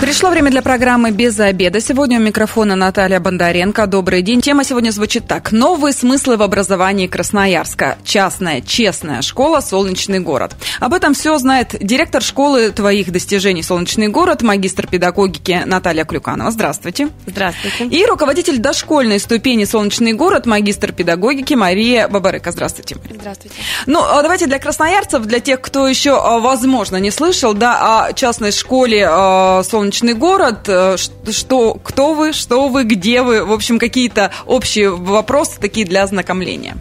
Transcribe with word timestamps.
Пришло 0.00 0.30
время 0.30 0.50
для 0.50 0.62
программы 0.62 1.10
«Без 1.10 1.38
обеда». 1.38 1.78
Сегодня 1.78 2.18
у 2.18 2.22
микрофона 2.22 2.74
Наталья 2.74 3.20
Бондаренко. 3.20 3.86
Добрый 3.86 4.22
день. 4.22 4.40
Тема 4.40 4.64
сегодня 4.64 4.92
звучит 4.92 5.26
так. 5.26 5.52
Новые 5.52 5.92
смыслы 5.92 6.38
в 6.38 6.42
образовании 6.42 7.06
Красноярска. 7.06 7.98
Частная, 8.02 8.62
честная 8.62 9.20
школа 9.20 9.60
«Солнечный 9.60 10.18
город». 10.20 10.56
Об 10.80 10.94
этом 10.94 11.12
все 11.12 11.36
знает 11.36 11.76
директор 11.78 12.22
школы 12.22 12.70
твоих 12.70 13.12
достижений 13.12 13.62
«Солнечный 13.62 14.08
город», 14.08 14.40
магистр 14.40 14.86
педагогики 14.86 15.60
Наталья 15.66 16.06
Клюканова. 16.06 16.50
Здравствуйте. 16.50 17.10
Здравствуйте. 17.26 17.84
И 17.84 18.06
руководитель 18.06 18.56
дошкольной 18.56 19.20
ступени 19.20 19.64
«Солнечный 19.64 20.14
город», 20.14 20.46
магистр 20.46 20.92
педагогики 20.92 21.52
Мария 21.52 22.08
Бабарыка. 22.08 22.52
Здравствуйте. 22.52 22.96
Здравствуйте. 23.10 23.54
Ну, 23.84 24.00
а 24.02 24.22
давайте 24.22 24.46
для 24.46 24.58
красноярцев, 24.58 25.26
для 25.26 25.40
тех, 25.40 25.60
кто 25.60 25.86
еще, 25.86 26.18
возможно, 26.40 26.96
не 26.96 27.10
слышал, 27.10 27.52
да, 27.52 28.06
о 28.06 28.12
частной 28.14 28.50
школе 28.50 29.06
а, 29.06 29.62
«Солнечный 29.62 29.89
солнечный 29.90 30.14
город. 30.14 30.68
Э, 30.68 30.96
что, 30.96 31.74
кто 31.74 32.14
вы, 32.14 32.32
что 32.32 32.68
вы, 32.68 32.84
где 32.84 33.22
вы? 33.22 33.44
В 33.44 33.52
общем, 33.52 33.78
какие-то 33.78 34.30
общие 34.46 34.90
вопросы 34.90 35.60
такие 35.60 35.86
для 35.86 36.04
ознакомления. 36.04 36.76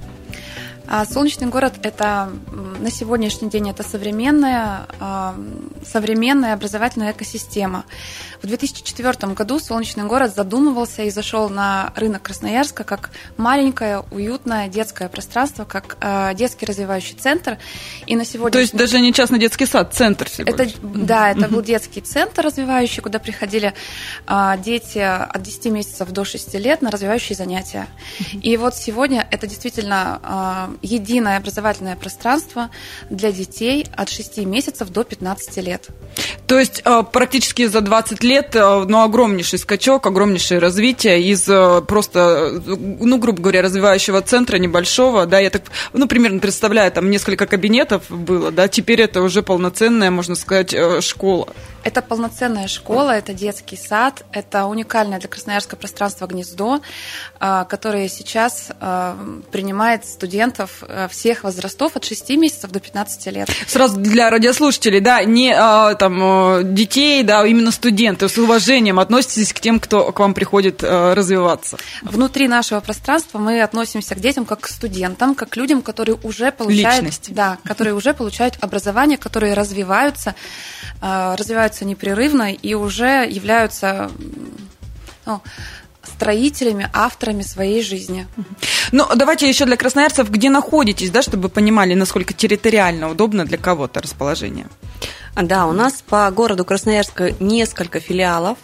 А, 0.91 1.05
солнечный 1.05 1.47
город– 1.47 1.73
это 1.83 2.31
на 2.79 2.89
сегодняшний 2.89 3.47
день 3.47 3.69
это 3.69 3.83
современная, 3.83 4.87
а, 4.99 5.35
современная 5.85 6.55
образовательная 6.55 7.11
экосистема. 7.11 7.85
В 8.41 8.47
2004 8.47 9.33
году 9.33 9.59
Солнечный 9.59 10.05
город 10.05 10.33
задумывался 10.33 11.03
и 11.03 11.11
зашел 11.11 11.47
на 11.47 11.93
рынок 11.95 12.23
Красноярска 12.23 12.83
как 12.83 13.11
маленькое, 13.37 14.03
уютное 14.09 14.67
детское 14.67 15.09
пространство, 15.09 15.63
как 15.63 15.97
а, 16.01 16.33
детский 16.33 16.65
развивающий 16.65 17.15
центр. 17.15 17.59
И 18.07 18.15
на 18.15 18.25
сегодня... 18.25 18.53
То 18.53 18.59
есть 18.59 18.75
даже 18.75 18.99
не 18.99 19.13
частный 19.13 19.37
детский 19.37 19.67
сад, 19.67 19.93
центр 19.93 20.27
всего 20.27 20.49
это, 20.49 20.67
Да, 20.81 21.29
это 21.29 21.47
был 21.49 21.61
детский 21.61 22.01
центр 22.01 22.41
развивающий, 22.41 23.03
куда 23.03 23.19
приходили 23.19 23.75
дети 24.57 24.97
от 24.97 25.39
10 25.39 25.65
месяцев 25.65 26.09
до 26.09 26.25
6 26.25 26.55
лет 26.55 26.81
на 26.81 26.89
развивающие 26.89 27.35
занятия. 27.35 27.87
И 28.41 28.57
вот 28.57 28.73
сегодня 28.73 29.27
это 29.29 29.45
действительно 29.45 30.78
единое 30.81 31.37
образовательное 31.37 31.95
пространство 31.95 32.69
для 33.09 33.31
детей 33.31 33.87
от 33.95 34.09
6 34.09 34.37
месяцев 34.45 34.89
до 34.89 35.03
15 35.03 35.57
лет. 35.57 35.87
То 36.47 36.59
есть 36.59 36.81
э, 36.83 37.03
практически 37.11 37.67
за 37.67 37.81
20 37.81 38.23
лет, 38.23 38.55
э, 38.55 38.85
ну, 38.87 39.03
огромнейший 39.03 39.59
скачок, 39.59 40.07
огромнейшее 40.07 40.59
развитие 40.59 41.21
из 41.21 41.47
э, 41.47 41.81
просто, 41.87 42.61
ну, 42.65 43.17
грубо 43.19 43.41
говоря, 43.41 43.61
развивающего 43.61 44.21
центра 44.21 44.57
небольшого, 44.57 45.25
да, 45.25 45.39
я 45.39 45.49
так, 45.49 45.63
ну, 45.93 46.07
примерно 46.07 46.39
представляю, 46.39 46.91
там 46.91 47.09
несколько 47.09 47.45
кабинетов 47.45 48.09
было, 48.09 48.51
да, 48.51 48.67
теперь 48.67 49.01
это 49.01 49.21
уже 49.21 49.43
полноценная, 49.43 50.11
можно 50.11 50.35
сказать, 50.35 50.75
школа. 51.01 51.53
Это 51.89 52.03
полноценная 52.03 52.67
школа, 52.67 53.17
это 53.17 53.33
детский 53.33 53.75
сад, 53.75 54.23
это 54.31 54.65
уникальное 54.67 55.19
для 55.19 55.27
Красноярска 55.27 55.75
пространство 55.75 56.27
«Гнездо», 56.27 56.81
которое 57.39 58.07
сейчас 58.09 58.67
принимает 59.51 60.05
студентов 60.05 60.83
всех 61.09 61.43
возрастов 61.43 61.95
от 61.95 62.05
6 62.05 62.29
месяцев 62.37 62.69
до 62.69 62.79
15 62.79 63.25
лет. 63.33 63.49
Сразу 63.65 63.97
для 63.97 64.29
радиослушателей, 64.29 64.99
да, 64.99 65.23
не 65.23 65.51
там 65.95 66.75
детей, 66.75 67.23
да, 67.23 67.43
именно 67.43 67.71
студенты, 67.71 68.29
с 68.29 68.37
уважением 68.37 68.99
относитесь 68.99 69.51
к 69.51 69.59
тем, 69.59 69.79
кто 69.79 70.11
к 70.11 70.19
вам 70.19 70.35
приходит 70.35 70.83
развиваться. 70.83 71.77
Внутри 72.03 72.47
нашего 72.47 72.81
пространства 72.81 73.39
мы 73.39 73.63
относимся 73.63 74.13
к 74.13 74.19
детям 74.19 74.45
как 74.45 74.59
к 74.59 74.67
студентам, 74.67 75.33
как 75.33 75.49
к 75.49 75.55
людям, 75.55 75.81
которые 75.81 76.19
уже 76.21 76.51
получают, 76.51 77.05
Личности. 77.05 77.31
да, 77.31 77.57
которые 77.63 77.95
уже 77.95 78.13
получают 78.13 78.59
образование, 78.61 79.17
которые 79.17 79.55
развиваются, 79.55 80.35
развиваются 81.01 81.78
развиваются 81.79 81.85
непрерывно 81.85 82.53
и 82.53 82.73
уже 82.73 83.27
являются 83.29 84.11
ну, 85.25 85.41
строителями, 86.03 86.89
авторами 86.93 87.43
своей 87.43 87.81
жизни. 87.81 88.27
Ну, 88.91 89.05
давайте 89.15 89.47
еще 89.47 89.65
для 89.65 89.77
красноярцев, 89.77 90.29
где 90.29 90.49
находитесь, 90.49 91.11
да, 91.11 91.21
чтобы 91.21 91.49
понимали, 91.49 91.93
насколько 91.93 92.33
территориально 92.33 93.09
удобно 93.09 93.45
для 93.45 93.57
кого-то 93.57 94.01
расположение. 94.01 94.67
Да, 95.35 95.67
у 95.67 95.73
нас 95.73 96.01
по 96.01 96.29
городу 96.31 96.65
Красноярска 96.65 97.33
несколько 97.39 97.99
филиалов. 97.99 98.57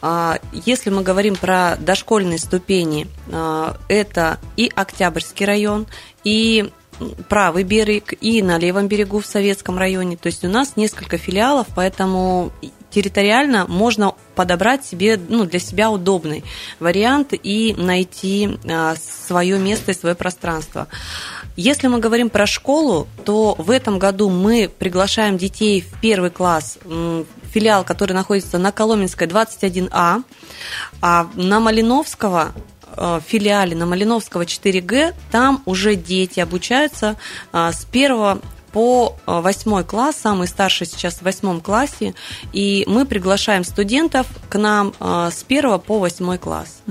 А, 0.00 0.38
если 0.52 0.90
мы 0.90 1.02
говорим 1.02 1.34
про 1.34 1.76
дошкольные 1.76 2.38
ступени, 2.38 3.08
а, 3.32 3.76
это 3.88 4.38
и 4.56 4.70
Октябрьский 4.74 5.44
район, 5.44 5.86
и 6.22 6.70
правый 7.28 7.64
берег 7.64 8.14
и 8.20 8.42
на 8.42 8.58
левом 8.58 8.88
берегу 8.88 9.20
в 9.20 9.26
Советском 9.26 9.78
районе. 9.78 10.16
То 10.16 10.26
есть 10.26 10.44
у 10.44 10.48
нас 10.48 10.76
несколько 10.76 11.18
филиалов, 11.18 11.66
поэтому 11.74 12.52
территориально 12.90 13.66
можно 13.66 14.14
подобрать 14.36 14.84
себе, 14.84 15.18
ну, 15.28 15.44
для 15.44 15.58
себя 15.58 15.90
удобный 15.90 16.44
вариант 16.78 17.32
и 17.32 17.74
найти 17.76 18.58
а, 18.68 18.94
свое 19.26 19.58
место 19.58 19.90
и 19.90 19.94
свое 19.94 20.14
пространство. 20.14 20.86
Если 21.56 21.88
мы 21.88 21.98
говорим 21.98 22.30
про 22.30 22.46
школу, 22.46 23.06
то 23.24 23.54
в 23.58 23.70
этом 23.70 23.98
году 23.98 24.30
мы 24.30 24.70
приглашаем 24.76 25.38
детей 25.38 25.80
в 25.80 26.00
первый 26.00 26.30
класс, 26.30 26.78
филиал, 27.52 27.84
который 27.84 28.12
находится 28.12 28.58
на 28.58 28.72
Коломенской 28.72 29.28
21А, 29.28 30.24
а 31.00 31.28
на 31.34 31.60
Малиновского 31.60 32.52
филиале 33.26 33.76
на 33.76 33.86
Малиновского 33.86 34.42
4Г, 34.42 35.14
там 35.30 35.62
уже 35.66 35.94
дети 35.94 36.40
обучаются 36.40 37.16
э, 37.52 37.70
с 37.72 37.84
первого 37.84 38.40
по 38.74 39.16
э, 39.26 39.40
восьмой 39.40 39.84
класс, 39.84 40.16
самый 40.20 40.48
старший 40.48 40.88
сейчас 40.88 41.14
в 41.14 41.22
восьмом 41.22 41.60
классе, 41.60 42.12
и 42.52 42.84
мы 42.88 43.06
приглашаем 43.06 43.62
студентов 43.62 44.26
к 44.48 44.58
нам 44.58 44.92
э, 44.98 45.30
с 45.32 45.44
первого 45.44 45.78
по 45.78 46.00
восьмой 46.00 46.38
класс. 46.38 46.82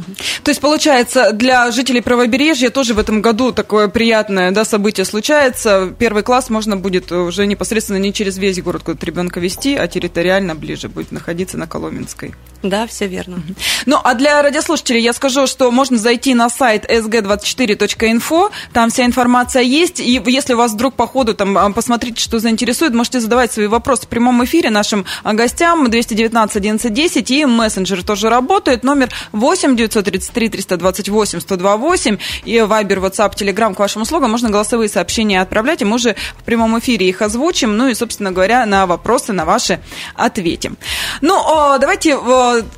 То 0.44 0.50
есть, 0.50 0.62
получается, 0.62 1.34
для 1.34 1.70
жителей 1.72 2.00
правобережья 2.00 2.70
тоже 2.70 2.94
в 2.94 3.00
этом 3.00 3.22
году 3.22 3.52
такое 3.52 3.90
приятное 3.90 4.52
да, 4.52 4.64
событие 4.64 5.04
случается. 5.06 5.94
Первый 6.00 6.24
класс 6.24 6.50
можно 6.50 6.78
будет 6.78 7.12
уже 7.12 7.46
непосредственно 7.46 7.98
не 7.98 8.14
через 8.14 8.38
весь 8.38 8.62
город 8.62 8.84
куда 8.84 8.98
ребенка 9.02 9.42
вести, 9.42 9.76
а 9.76 9.86
территориально 9.88 10.56
ближе 10.56 10.88
будет 10.88 11.12
находиться 11.12 11.58
на 11.58 11.68
Коломенской. 11.68 12.34
Да, 12.62 12.88
все 12.88 13.08
верно. 13.08 13.44
Ну, 13.86 14.00
а 14.02 14.14
для 14.14 14.42
радиослушателей 14.42 15.02
я 15.02 15.12
скажу, 15.12 15.48
что 15.48 15.70
можно 15.70 15.98
зайти 15.98 16.34
на 16.34 16.50
сайт 16.50 16.90
sg24.info, 16.90 18.52
там 18.72 18.90
вся 18.90 19.04
информация 19.04 19.64
есть, 19.64 20.00
и 20.00 20.22
если 20.26 20.54
у 20.54 20.58
вас 20.58 20.72
вдруг 20.72 20.94
по 20.94 21.08
ходу 21.08 21.34
там 21.34 21.73
посмотрите, 21.74 22.22
что 22.22 22.40
заинтересует. 22.40 22.94
Можете 22.94 23.20
задавать 23.20 23.52
свои 23.52 23.68
вопросы 23.68 24.04
в 24.04 24.08
прямом 24.08 24.44
эфире 24.46 24.70
нашим 24.70 25.06
а, 25.24 25.34
гостям 25.34 25.90
219 25.90 26.56
1110 26.56 27.32
и 27.32 27.46
мессенджер 27.46 28.04
тоже 28.04 28.30
работает. 28.30 28.84
Номер 28.84 29.10
8 29.32 29.76
933 29.76 30.50
328 30.50 31.40
128 31.40 32.18
и 32.46 32.62
Вайбер, 32.62 33.00
WhatsApp, 33.00 33.36
Telegram 33.36 33.74
к 33.74 33.80
вашим 33.80 34.04
услугам. 34.04 34.32
Можно 34.32 34.50
голосовые 34.50 34.90
сообщения 34.90 35.42
отправлять, 35.42 35.82
и 35.82 35.86
мы 35.86 35.96
уже 35.96 36.16
в 36.38 36.44
прямом 36.44 36.78
эфире 36.80 37.10
их 37.10 37.22
озвучим. 37.22 37.76
Ну 37.76 37.88
и, 37.88 37.94
собственно 37.94 38.32
говоря, 38.32 38.66
на 38.66 38.86
вопросы 38.86 39.34
на 39.34 39.46
ваши 39.46 39.80
ответим. 40.16 40.78
Ну, 41.22 41.36
давайте 41.80 42.18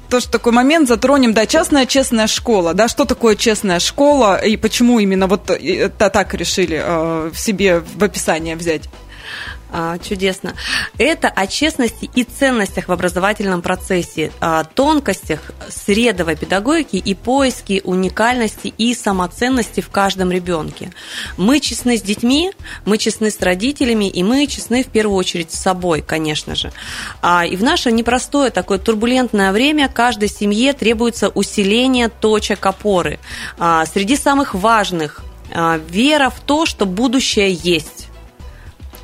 тоже 0.09 0.27
такой 0.29 0.51
момент 0.51 0.87
затронем. 0.87 1.33
Да, 1.33 1.45
частная 1.45 1.85
честная 1.85 2.27
школа. 2.27 2.73
Да, 2.73 2.87
что 2.87 3.05
такое 3.05 3.35
честная 3.35 3.79
школа 3.79 4.35
и 4.37 4.57
почему 4.57 4.99
именно 4.99 5.27
вот 5.27 5.49
это 5.49 6.09
так 6.09 6.33
решили 6.33 6.81
э, 6.83 7.31
в 7.33 7.37
себе 7.37 7.79
в 7.79 8.03
описание 8.03 8.55
взять? 8.55 8.84
А, 9.77 9.97
чудесно. 9.97 10.55
Это 10.97 11.27
о 11.27 11.47
честности 11.47 12.09
и 12.15 12.23
ценностях 12.23 12.87
в 12.87 12.93
образовательном 12.93 13.61
процессе, 13.61 14.31
о 14.39 14.63
тонкостях 14.63 15.51
средовой 15.67 16.37
педагогики 16.37 16.95
и 16.95 17.13
поиске 17.13 17.81
уникальности 17.83 18.73
и 18.77 18.95
самоценности 18.95 19.81
в 19.81 19.89
каждом 19.89 20.31
ребенке. 20.31 20.93
Мы 21.35 21.59
честны 21.59 21.97
с 21.97 22.01
детьми, 22.01 22.53
мы 22.85 22.97
честны 22.97 23.29
с 23.29 23.41
родителями, 23.41 24.07
и 24.07 24.23
мы 24.23 24.47
честны 24.47 24.81
в 24.81 24.87
первую 24.87 25.17
очередь 25.17 25.51
с 25.51 25.59
собой, 25.59 26.01
конечно 26.01 26.55
же. 26.55 26.71
А, 27.21 27.45
и 27.45 27.57
в 27.57 27.63
наше 27.63 27.91
непростое 27.91 28.51
такое 28.51 28.77
турбулентное 28.77 29.51
время 29.51 29.89
каждой 29.89 30.29
семье 30.29 30.71
требуется 30.71 31.27
усиление 31.27 32.07
точек 32.07 32.65
опоры. 32.65 33.19
А, 33.57 33.85
среди 33.85 34.15
самых 34.15 34.53
важных 34.53 35.21
вера 35.89 36.31
в 36.31 36.39
то, 36.39 36.65
что 36.65 36.85
будущее 36.85 37.51
есть 37.51 38.07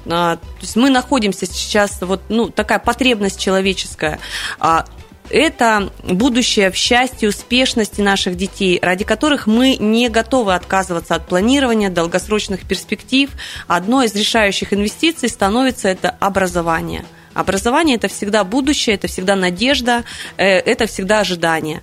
то 0.06 0.40
есть 0.62 0.76
мы 0.76 0.90
находимся 0.90 1.46
сейчас, 1.46 2.02
вот 2.02 2.22
ну, 2.30 2.50
такая 2.50 2.80
потребность 2.80 3.40
человеческая 3.40 4.20
а, 4.60 4.86
это 5.32 5.92
будущее 6.04 6.72
в 6.72 6.76
счастье, 6.76 7.30
успешности 7.30 8.02
наших 8.02 8.36
детей, 8.36 8.80
ради 8.82 9.04
которых 9.04 9.48
мы 9.48 9.78
не 9.78 10.10
готовы 10.10 10.54
отказываться 10.54 11.16
от 11.16 11.28
планирования 11.28 11.90
долгосрочных 11.90 12.68
перспектив. 12.68 13.30
Одной 13.68 14.08
из 14.08 14.16
решающих 14.16 14.74
инвестиций 14.74 15.30
становится 15.30 15.88
это 15.88 16.10
образование. 16.20 17.06
Образование– 17.34 17.96
это 17.98 18.10
всегда 18.10 18.44
будущее, 18.44 18.96
это 18.96 19.08
всегда 19.08 19.36
надежда, 19.36 20.04
э, 20.36 20.46
это 20.46 20.86
всегда 20.86 21.20
ожидание. 21.20 21.82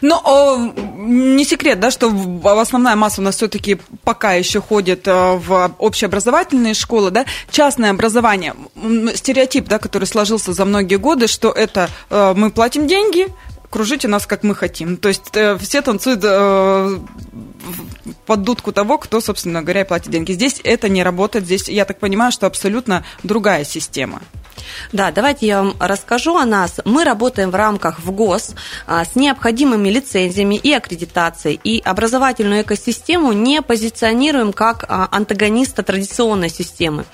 Но 0.00 0.72
не 0.96 1.44
секрет, 1.44 1.80
да, 1.80 1.90
что 1.90 2.12
основная 2.44 2.96
масса 2.96 3.20
у 3.20 3.24
нас 3.24 3.36
все-таки 3.36 3.78
пока 4.04 4.32
еще 4.34 4.60
ходит 4.60 5.06
э, 5.06 5.12
в 5.12 5.74
общеобразовательные 5.78 6.74
школы, 6.74 7.10
да, 7.10 7.24
частное 7.50 7.90
образование, 7.90 8.54
стереотип, 9.14 9.68
да, 9.68 9.78
который 9.78 10.04
сложился 10.04 10.52
за 10.52 10.64
многие 10.64 10.96
годы, 10.96 11.26
что 11.26 11.50
это 11.50 11.88
э, 12.10 12.34
мы 12.36 12.50
платим 12.50 12.86
деньги, 12.86 13.28
кружите 13.70 14.08
нас, 14.08 14.26
как 14.26 14.42
мы 14.42 14.54
хотим. 14.54 14.96
То 14.96 15.08
есть 15.08 15.34
э, 15.34 15.56
все 15.58 15.82
танцуют 15.82 16.22
под 18.26 18.42
дудку 18.42 18.72
того, 18.72 18.98
кто, 18.98 19.20
собственно 19.20 19.62
говоря, 19.62 19.84
платит 19.84 20.10
деньги. 20.10 20.32
Здесь 20.32 20.60
это 20.64 20.88
не 20.88 21.02
работает. 21.02 21.44
Здесь, 21.44 21.68
я 21.68 21.84
так 21.84 21.98
понимаю, 21.98 22.32
что 22.32 22.46
абсолютно 22.46 23.04
другая 23.22 23.64
система. 23.64 24.20
Да, 24.92 25.10
давайте 25.10 25.46
я 25.46 25.62
вам 25.62 25.76
расскажу 25.78 26.36
о 26.36 26.44
нас. 26.44 26.80
Мы 26.84 27.04
работаем 27.04 27.50
в 27.50 27.54
рамках 27.54 28.00
в 28.00 28.10
ГОС 28.10 28.54
а, 28.86 29.04
с 29.04 29.14
необходимыми 29.14 29.88
лицензиями 29.88 30.56
и 30.56 30.72
аккредитацией, 30.72 31.60
и 31.62 31.80
образовательную 31.80 32.62
экосистему 32.62 33.32
не 33.32 33.62
позиционируем 33.62 34.52
как 34.52 34.84
а, 34.88 35.08
антагониста 35.10 35.82
традиционной 35.82 36.50
системы. 36.50 37.04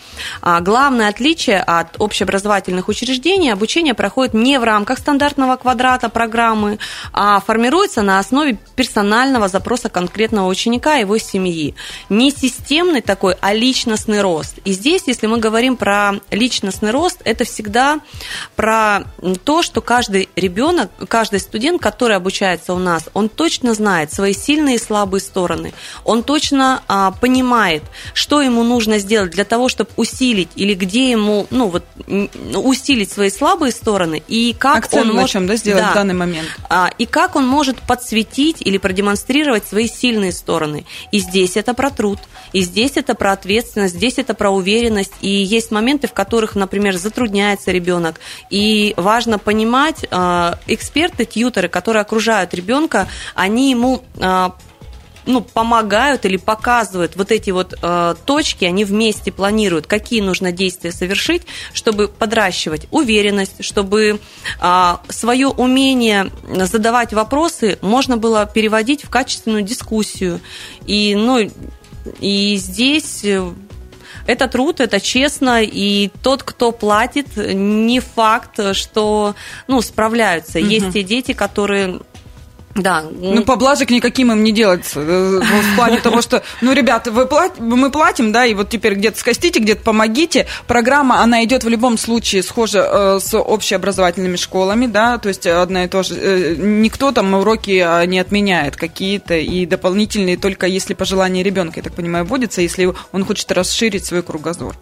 А, 0.42 0.60
главное 0.60 1.08
отличие 1.08 1.60
от 1.60 2.00
общеобразовательных 2.00 2.88
учреждений– 2.88 3.52
обучение 3.52 3.94
проходит 3.94 4.34
не 4.34 4.58
в 4.58 4.64
рамках 4.64 4.98
стандартного 4.98 5.56
квадрата 5.56 6.08
программы, 6.08 6.78
а 7.12 7.40
формируется 7.40 8.02
на 8.02 8.18
основе 8.18 8.58
персонального 8.76 9.48
запроса 9.48 9.88
конкретного 9.88 10.48
ученика 10.48 10.96
и 10.96 11.00
его 11.00 11.18
семьи. 11.18 11.74
Не 12.08 12.30
системный 12.30 13.00
такой, 13.00 13.34
а 13.40 13.52
личностный 13.52 14.20
рост. 14.22 14.58
И 14.64 14.72
здесь, 14.72 15.02
если 15.06 15.26
мы 15.26 15.38
говорим 15.38 15.76
про 15.76 16.14
личностный 16.30 16.90
рост, 16.90 17.20
это 17.28 17.44
всегда 17.44 18.00
про 18.56 19.04
то, 19.44 19.62
что 19.62 19.80
каждый 19.80 20.28
ребенок, 20.34 20.90
каждый 21.08 21.40
студент, 21.40 21.80
который 21.80 22.16
обучается 22.16 22.72
у 22.72 22.78
нас, 22.78 23.04
он 23.14 23.28
точно 23.28 23.74
знает 23.74 24.12
свои 24.12 24.32
сильные 24.32 24.76
и 24.76 24.78
слабые 24.78 25.20
стороны. 25.20 25.74
Он 26.04 26.22
точно 26.22 26.82
а, 26.88 27.10
понимает, 27.12 27.82
что 28.14 28.40
ему 28.40 28.62
нужно 28.62 28.98
сделать 28.98 29.30
для 29.30 29.44
того, 29.44 29.68
чтобы 29.68 29.90
усилить 29.96 30.48
или 30.54 30.74
где 30.74 31.10
ему, 31.10 31.46
ну 31.50 31.68
вот, 31.68 31.84
усилить 32.54 33.12
свои 33.12 33.30
слабые 33.30 33.72
стороны 33.72 34.22
и 34.26 34.54
как 34.58 34.84
Акцент 34.84 35.10
он 35.10 35.16
может 35.16 35.30
чем, 35.30 35.46
да, 35.46 35.56
сделать 35.56 35.84
да, 35.84 35.90
в 35.90 35.94
данный 35.94 36.14
момент. 36.14 36.48
А, 36.68 36.90
и 36.98 37.06
как 37.06 37.36
он 37.36 37.46
может 37.46 37.76
подсветить 37.82 38.56
или 38.60 38.78
продемонстрировать 38.78 39.66
свои 39.66 39.86
сильные 39.88 40.32
стороны. 40.32 40.86
И 41.12 41.18
здесь 41.18 41.56
это 41.56 41.74
про 41.74 41.90
труд, 41.90 42.18
и 42.52 42.60
здесь 42.60 42.92
это 42.96 43.14
про 43.14 43.32
ответственность, 43.32 43.94
здесь 43.94 44.18
это 44.18 44.34
про 44.34 44.50
уверенность. 44.50 45.12
И 45.20 45.28
есть 45.28 45.70
моменты, 45.70 46.08
в 46.08 46.12
которых, 46.12 46.54
например, 46.54 46.96
затрудняется 47.18 47.72
ребенок. 47.72 48.20
И 48.48 48.94
важно 48.96 49.38
понимать, 49.38 50.06
э, 50.08 50.54
эксперты, 50.68 51.24
тьютеры, 51.24 51.68
которые 51.68 52.02
окружают 52.02 52.54
ребенка, 52.54 53.08
они 53.34 53.70
ему 53.70 54.02
э, 54.16 54.50
ну, 55.26 55.40
помогают 55.42 56.24
или 56.24 56.36
показывают 56.36 57.16
вот 57.16 57.32
эти 57.32 57.50
вот 57.50 57.74
э, 57.82 58.14
точки, 58.24 58.64
они 58.64 58.84
вместе 58.84 59.32
планируют, 59.32 59.86
какие 59.86 60.20
нужно 60.20 60.52
действия 60.52 60.92
совершить, 60.92 61.42
чтобы 61.72 62.06
подращивать 62.06 62.86
уверенность, 62.92 63.64
чтобы 63.64 64.20
э, 64.60 64.96
свое 65.08 65.48
умение 65.48 66.30
задавать 66.48 67.12
вопросы 67.12 67.78
можно 67.82 68.16
было 68.16 68.46
переводить 68.46 69.04
в 69.04 69.10
качественную 69.10 69.62
дискуссию. 69.62 70.40
И, 70.86 71.16
ну, 71.16 71.50
и 72.20 72.56
здесь 72.56 73.24
это 74.28 74.46
труд, 74.46 74.80
это 74.80 75.00
честно, 75.00 75.62
и 75.62 76.10
тот, 76.22 76.42
кто 76.42 76.70
платит, 76.70 77.28
не 77.36 78.00
факт, 78.00 78.76
что 78.76 79.34
ну, 79.66 79.80
справляются. 79.80 80.58
Угу. 80.58 80.66
Есть 80.66 80.92
те 80.92 81.02
дети, 81.02 81.32
которые 81.32 82.00
да. 82.74 83.04
Ну, 83.10 83.44
поблажек 83.44 83.90
никаким 83.90 84.30
им 84.32 84.44
не 84.44 84.52
делается. 84.52 85.00
Э, 85.00 85.40
в 85.40 85.76
плане 85.76 86.00
того, 86.00 86.22
что, 86.22 86.42
ну, 86.60 86.72
ребята, 86.72 87.10
вы 87.10 87.26
плат... 87.26 87.58
мы 87.58 87.90
платим, 87.90 88.30
да, 88.32 88.46
и 88.46 88.54
вот 88.54 88.68
теперь 88.68 88.94
где-то 88.94 89.18
скостите, 89.18 89.58
где-то 89.60 89.82
помогите. 89.82 90.46
Программа, 90.66 91.20
она 91.20 91.44
идет 91.44 91.64
в 91.64 91.68
любом 91.68 91.98
случае 91.98 92.42
схожа 92.42 92.88
э, 92.90 93.20
с 93.20 93.36
общеобразовательными 93.36 94.36
школами, 94.36 94.86
да, 94.86 95.18
то 95.18 95.28
есть 95.28 95.46
одна 95.46 95.84
и 95.84 95.88
то 95.88 96.02
же. 96.02 96.14
Э, 96.14 96.54
никто 96.56 97.10
там 97.12 97.34
уроки 97.34 97.82
а, 97.84 98.04
не 98.06 98.20
отменяет 98.20 98.76
какие-то, 98.76 99.34
и 99.34 99.66
дополнительные 99.66 100.36
только 100.36 100.66
если 100.66 100.94
пожелание 100.94 101.42
ребенка, 101.42 101.80
я 101.80 101.82
так 101.82 101.94
понимаю, 101.94 102.24
вводится, 102.24 102.60
если 102.60 102.92
он 103.12 103.24
хочет 103.24 103.50
расширить 103.50 104.04
свой 104.04 104.22
кругозор. 104.22 104.76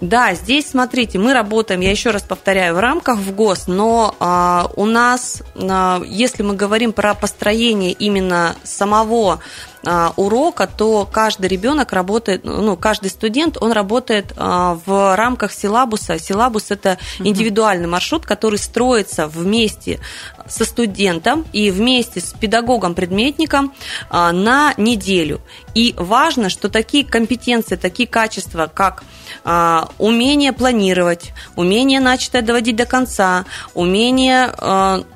Да, 0.00 0.34
здесь, 0.34 0.70
смотрите, 0.70 1.18
мы 1.18 1.32
работаем, 1.32 1.80
я 1.80 1.90
еще 1.90 2.10
раз 2.10 2.22
повторяю, 2.22 2.74
в 2.74 2.80
рамках 2.80 3.18
в 3.18 3.34
ГОС, 3.34 3.66
но 3.66 4.14
а, 4.20 4.70
у 4.76 4.86
нас, 4.86 5.42
а, 5.54 6.02
если 6.04 6.42
мы 6.42 6.54
говорим 6.54 6.92
про 6.92 7.14
построение 7.22 7.92
именно 7.92 8.56
самого 8.64 9.38
урока, 10.16 10.66
то 10.66 11.08
каждый 11.10 11.46
ребенок 11.46 11.92
работает, 11.92 12.44
ну, 12.44 12.76
каждый 12.76 13.10
студент, 13.10 13.56
он 13.60 13.72
работает 13.72 14.32
а, 14.36 14.78
в 14.86 15.16
рамках 15.16 15.52
силабуса. 15.52 16.18
Силабус– 16.18 16.66
это 16.70 16.98
индивидуальный 17.18 17.88
маршрут, 17.88 18.24
который 18.24 18.58
строится 18.58 19.26
вместе 19.26 20.00
со 20.48 20.64
студентом 20.64 21.44
и 21.52 21.70
вместе 21.70 22.20
с 22.20 22.32
педагогом-предметником 22.32 23.72
а, 24.08 24.30
на 24.32 24.74
неделю. 24.76 25.40
И 25.74 25.94
важно, 25.96 26.48
что 26.48 26.68
такие 26.68 27.04
компетенции, 27.04 27.76
такие 27.76 28.08
качества, 28.08 28.70
как 28.72 29.04
умение 29.98 30.52
планировать, 30.52 31.32
умение 31.56 32.00
начатое 32.00 32.42
доводить 32.42 32.76
до 32.76 32.84
конца, 32.84 33.46
умение 33.72 34.52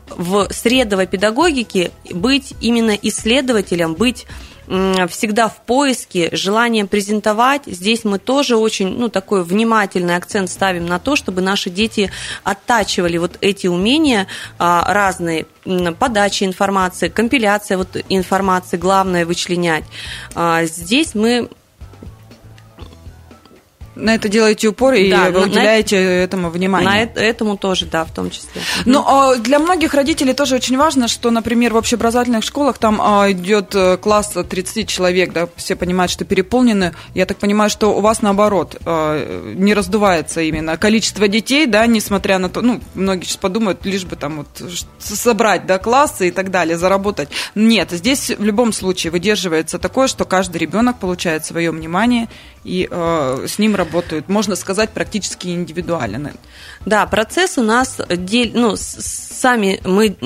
в 0.08 0.48
средовой 0.50 1.06
педагогике 1.06 1.90
быть 2.10 2.54
именно 2.60 2.92
исследователем, 2.92 3.94
быть 3.94 4.26
всегда 4.66 5.48
в 5.48 5.62
поиске, 5.62 6.28
желание 6.32 6.86
презентовать. 6.86 7.62
Здесь 7.66 8.04
мы 8.04 8.18
тоже 8.18 8.56
очень, 8.56 8.98
ну, 8.98 9.08
такой 9.08 9.44
внимательный 9.44 10.16
акцент 10.16 10.50
ставим 10.50 10.86
на 10.86 10.98
то, 10.98 11.16
чтобы 11.16 11.40
наши 11.40 11.70
дети 11.70 12.10
оттачивали 12.42 13.18
вот 13.18 13.38
эти 13.40 13.66
умения 13.66 14.26
а, 14.58 14.92
разные, 14.92 15.46
подачи 15.98 16.44
информации, 16.44 17.08
компиляция 17.08 17.78
вот 17.78 17.96
информации, 18.08 18.76
главное 18.76 19.24
вычленять. 19.24 19.84
А, 20.34 20.64
здесь 20.64 21.14
мы 21.14 21.48
на 23.96 24.14
это 24.14 24.28
делаете 24.28 24.68
упор 24.68 24.94
и 24.94 25.10
да, 25.10 25.30
вы 25.30 25.44
уделяете 25.44 25.96
на, 25.96 26.00
этому 26.00 26.50
внимание. 26.50 26.88
На 26.88 27.02
это, 27.02 27.20
этому 27.20 27.56
тоже, 27.56 27.86
да, 27.86 28.04
в 28.04 28.12
том 28.12 28.30
числе. 28.30 28.60
Но 28.84 29.04
а, 29.06 29.36
для 29.36 29.58
многих 29.58 29.94
родителей 29.94 30.34
тоже 30.34 30.54
очень 30.54 30.76
важно, 30.76 31.08
что, 31.08 31.30
например, 31.30 31.72
в 31.72 31.76
общеобразовательных 31.76 32.44
школах 32.44 32.78
там 32.78 33.00
а, 33.00 33.30
идет 33.32 33.74
э, 33.74 33.96
класс 33.96 34.34
30 34.48 34.86
человек, 34.86 35.32
да, 35.32 35.48
все 35.56 35.76
понимают, 35.76 36.12
что 36.12 36.24
переполнены. 36.24 36.94
Я 37.14 37.24
так 37.24 37.38
понимаю, 37.38 37.70
что 37.70 37.96
у 37.96 38.00
вас 38.00 38.20
наоборот 38.20 38.76
а, 38.84 39.44
не 39.54 39.72
раздувается 39.72 40.42
именно 40.42 40.76
количество 40.76 41.26
детей, 41.26 41.66
да, 41.66 41.86
несмотря 41.86 42.38
на 42.38 42.50
то, 42.50 42.60
ну, 42.60 42.80
многие 42.94 43.24
сейчас 43.24 43.38
подумают, 43.38 43.84
лишь 43.86 44.04
бы 44.04 44.16
там 44.16 44.38
вот 44.38 44.70
собрать, 44.98 45.66
да, 45.66 45.78
классы 45.78 46.28
и 46.28 46.30
так 46.30 46.50
далее, 46.50 46.76
заработать. 46.76 47.30
Нет, 47.54 47.90
здесь 47.92 48.30
в 48.30 48.44
любом 48.44 48.74
случае 48.74 49.10
выдерживается 49.10 49.78
такое, 49.78 50.06
что 50.06 50.26
каждый 50.26 50.58
ребенок 50.58 50.98
получает 50.98 51.46
свое 51.46 51.70
внимание 51.70 52.28
и 52.66 52.88
э, 52.90 53.46
с 53.46 53.58
ним 53.58 53.76
работают, 53.76 54.28
можно 54.28 54.56
сказать, 54.56 54.90
практически 54.90 55.48
индивидуально. 55.48 56.32
Да, 56.84 57.06
процесс 57.06 57.58
у 57.58 57.62
нас, 57.62 58.00
дел, 58.08 58.50
ну, 58.54 58.74
сами 58.76 59.80
мы 59.84 60.16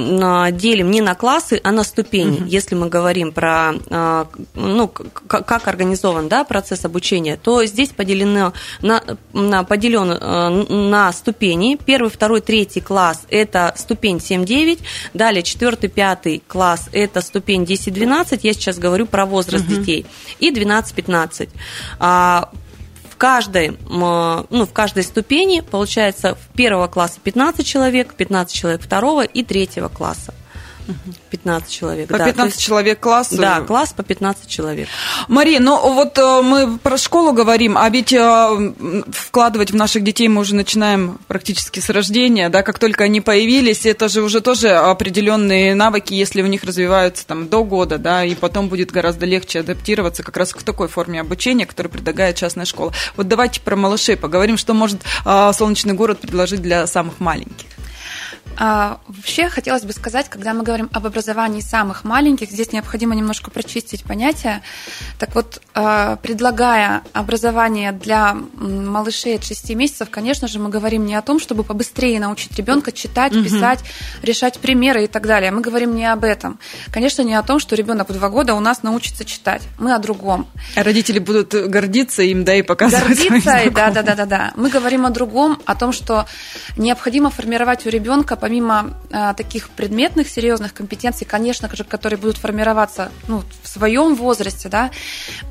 делим 0.53 0.91
не 0.91 1.01
на 1.03 1.15
классы, 1.15 1.61
а 1.63 1.71
на 1.71 1.85
ступени, 1.85 2.39
угу. 2.39 2.45
если 2.47 2.75
мы 2.75 2.89
говорим 2.89 3.33
про, 3.33 3.75
э, 3.75 4.25
ну, 4.55 4.89
как 4.89 5.69
организован 5.69 6.29
да, 6.29 6.45
процесс 6.45 6.85
обучения, 6.85 7.37
то 7.37 7.65
здесь 7.65 7.91
поделено 7.91 8.55
на, 8.81 9.03
на, 9.33 9.65
поделен 9.65 10.11
э, 10.11 10.49
на 10.73 11.13
ступени. 11.13 11.79
Первый, 11.85 12.11
второй, 12.11 12.41
третий 12.41 12.81
класс– 12.81 13.23
это 13.29 13.75
ступень 13.77 14.17
7-9, 14.17 14.79
далее 15.13 15.43
четвертый, 15.43 15.91
пятый 15.91 16.43
класс– 16.47 16.89
это 16.93 17.21
ступень 17.21 17.65
10-12, 17.65 18.41
я 18.43 18.53
сейчас 18.55 18.79
говорю 18.79 19.07
про 19.07 19.27
возраст 19.27 19.65
угу. 19.67 19.75
детей, 19.75 20.07
и 20.39 20.51
12-15 20.51 21.51
в 23.11 23.17
каждой, 23.17 23.77
ну, 23.89 24.67
в 24.67 24.73
каждой 24.73 25.03
ступени, 25.03 25.61
получается, 25.61 26.35
в 26.35 26.57
первого 26.57 26.89
класса 26.89 27.21
15 27.23 27.67
человек, 27.67 28.15
15 28.15 28.55
человек 28.55 28.81
второго 28.83 29.25
и 29.25 29.43
третьего 29.43 29.89
класса. 29.89 30.35
15 31.31 31.71
человек. 31.71 32.09
По 32.09 32.19
да, 32.19 32.27
15 32.27 32.55
есть, 32.55 32.65
человек 32.65 33.01
класс? 33.01 33.33
Да, 33.33 33.61
класс 33.61 33.93
по 33.93 34.03
15 34.03 34.49
человек. 34.49 34.89
Мария, 35.29 35.61
ну 35.61 35.93
вот 35.95 36.19
э, 36.19 36.43
мы 36.43 36.79
про 36.79 36.97
школу 36.99 37.33
говорим, 37.33 37.77
а 37.79 37.89
ведь 37.89 38.13
э, 38.13 38.73
вкладывать 39.11 39.71
в 39.71 39.77
наших 39.77 40.05
детей 40.05 40.29
мы 40.29 40.41
уже 40.41 40.55
начинаем 40.55 41.19
практически 41.29 41.81
с 41.81 41.91
рождения, 41.91 42.49
да, 42.49 42.63
как 42.63 42.79
только 42.79 43.05
они 43.05 43.21
появились, 43.21 43.87
это 43.87 44.09
же 44.09 44.23
уже 44.23 44.41
тоже 44.41 44.71
определенные 44.71 45.75
навыки, 45.75 46.15
если 46.15 46.43
у 46.43 46.47
них 46.47 46.65
развиваются 46.65 47.27
там 47.27 47.49
до 47.49 47.65
года, 47.65 47.99
да, 47.99 48.25
и 48.25 48.35
потом 48.35 48.69
будет 48.69 48.91
гораздо 48.91 49.27
легче 49.27 49.61
адаптироваться 49.61 50.23
как 50.23 50.37
раз 50.37 50.53
к 50.53 50.63
такой 50.63 50.89
форме 50.89 51.21
обучения, 51.21 51.67
которую 51.67 51.93
предлагает 51.93 52.37
частная 52.37 52.65
школа. 52.65 52.93
Вот 53.17 53.29
давайте 53.29 53.61
про 53.61 53.77
малышей 53.77 54.17
поговорим, 54.17 54.57
что 54.57 54.75
может 54.75 55.01
э, 55.25 55.53
Солнечный 55.57 55.95
город 55.95 56.21
предложить 56.21 56.63
для 56.63 56.87
самых 56.87 57.21
маленьких. 57.21 57.67
А, 58.57 59.01
вообще 59.07 59.49
хотелось 59.49 59.85
бы 59.85 59.93
сказать, 59.93 60.29
когда 60.29 60.55
мы 60.55 60.63
говорим 60.63 60.91
об 60.93 61.07
образовании 61.07 61.61
самых 61.61 62.05
маленьких, 62.05 62.51
здесь 62.51 62.73
необходимо 62.73 63.15
немножко 63.15 63.51
прочистить 63.51 64.05
понятия. 64.05 64.63
Так 65.19 65.35
вот, 65.35 65.63
а, 65.75 66.17
предлагая 66.17 67.03
образование 67.13 67.93
для 67.93 68.37
малышей 68.55 69.37
от 69.37 69.45
6 69.45 69.75
месяцев, 69.75 70.09
конечно 70.11 70.49
же, 70.49 70.59
мы 70.59 70.69
говорим 70.69 71.07
не 71.07 71.15
о 71.15 71.23
том, 71.23 71.41
чтобы 71.41 71.65
побыстрее 71.65 72.21
научить 72.21 72.57
ребенка 72.57 72.93
читать, 72.93 73.33
угу. 73.35 73.45
писать, 73.45 73.81
решать 74.23 74.59
примеры 74.59 75.05
и 75.05 75.07
так 75.07 75.27
далее. 75.27 75.51
Мы 75.51 75.61
говорим 75.61 75.95
не 75.95 76.11
об 76.11 76.25
этом. 76.25 76.59
Конечно, 76.93 77.23
не 77.23 77.35
о 77.35 77.43
том, 77.43 77.61
что 77.61 77.77
ребенок 77.77 78.11
в 78.11 78.13
два 78.13 78.29
года 78.29 78.55
у 78.55 78.61
нас 78.61 78.83
научится 78.83 79.25
читать. 79.25 79.63
Мы 79.79 79.95
о 79.95 79.99
другом. 79.99 80.49
А 80.77 80.83
родители 80.83 81.19
будут 81.19 81.55
гордиться 81.55 82.23
им, 82.23 82.45
да, 82.45 82.55
и 82.55 82.63
показывать. 82.63 83.19
Гордиться, 83.19 83.71
да, 83.75 83.91
да, 83.91 84.03
да, 84.03 84.15
да, 84.15 84.27
да. 84.27 84.53
Мы 84.57 84.69
говорим 84.69 85.07
о 85.07 85.11
другом, 85.11 85.61
о 85.65 85.75
том, 85.75 85.93
что 85.93 86.27
необходимо 86.77 87.31
формировать 87.31 87.87
у 87.87 87.91
ребенка 87.91 88.37
помимо 88.51 88.95
э, 89.11 89.33
таких 89.37 89.69
предметных 89.71 90.29
серьезных 90.29 90.75
компетенций, 90.75 91.25
конечно 91.25 91.69
же, 91.73 91.85
которые 91.85 92.19
будут 92.19 92.37
формироваться 92.37 93.13
ну, 93.29 93.45
в 93.63 93.69
своем 93.69 94.17
возрасте, 94.17 94.69
да, 94.69 94.91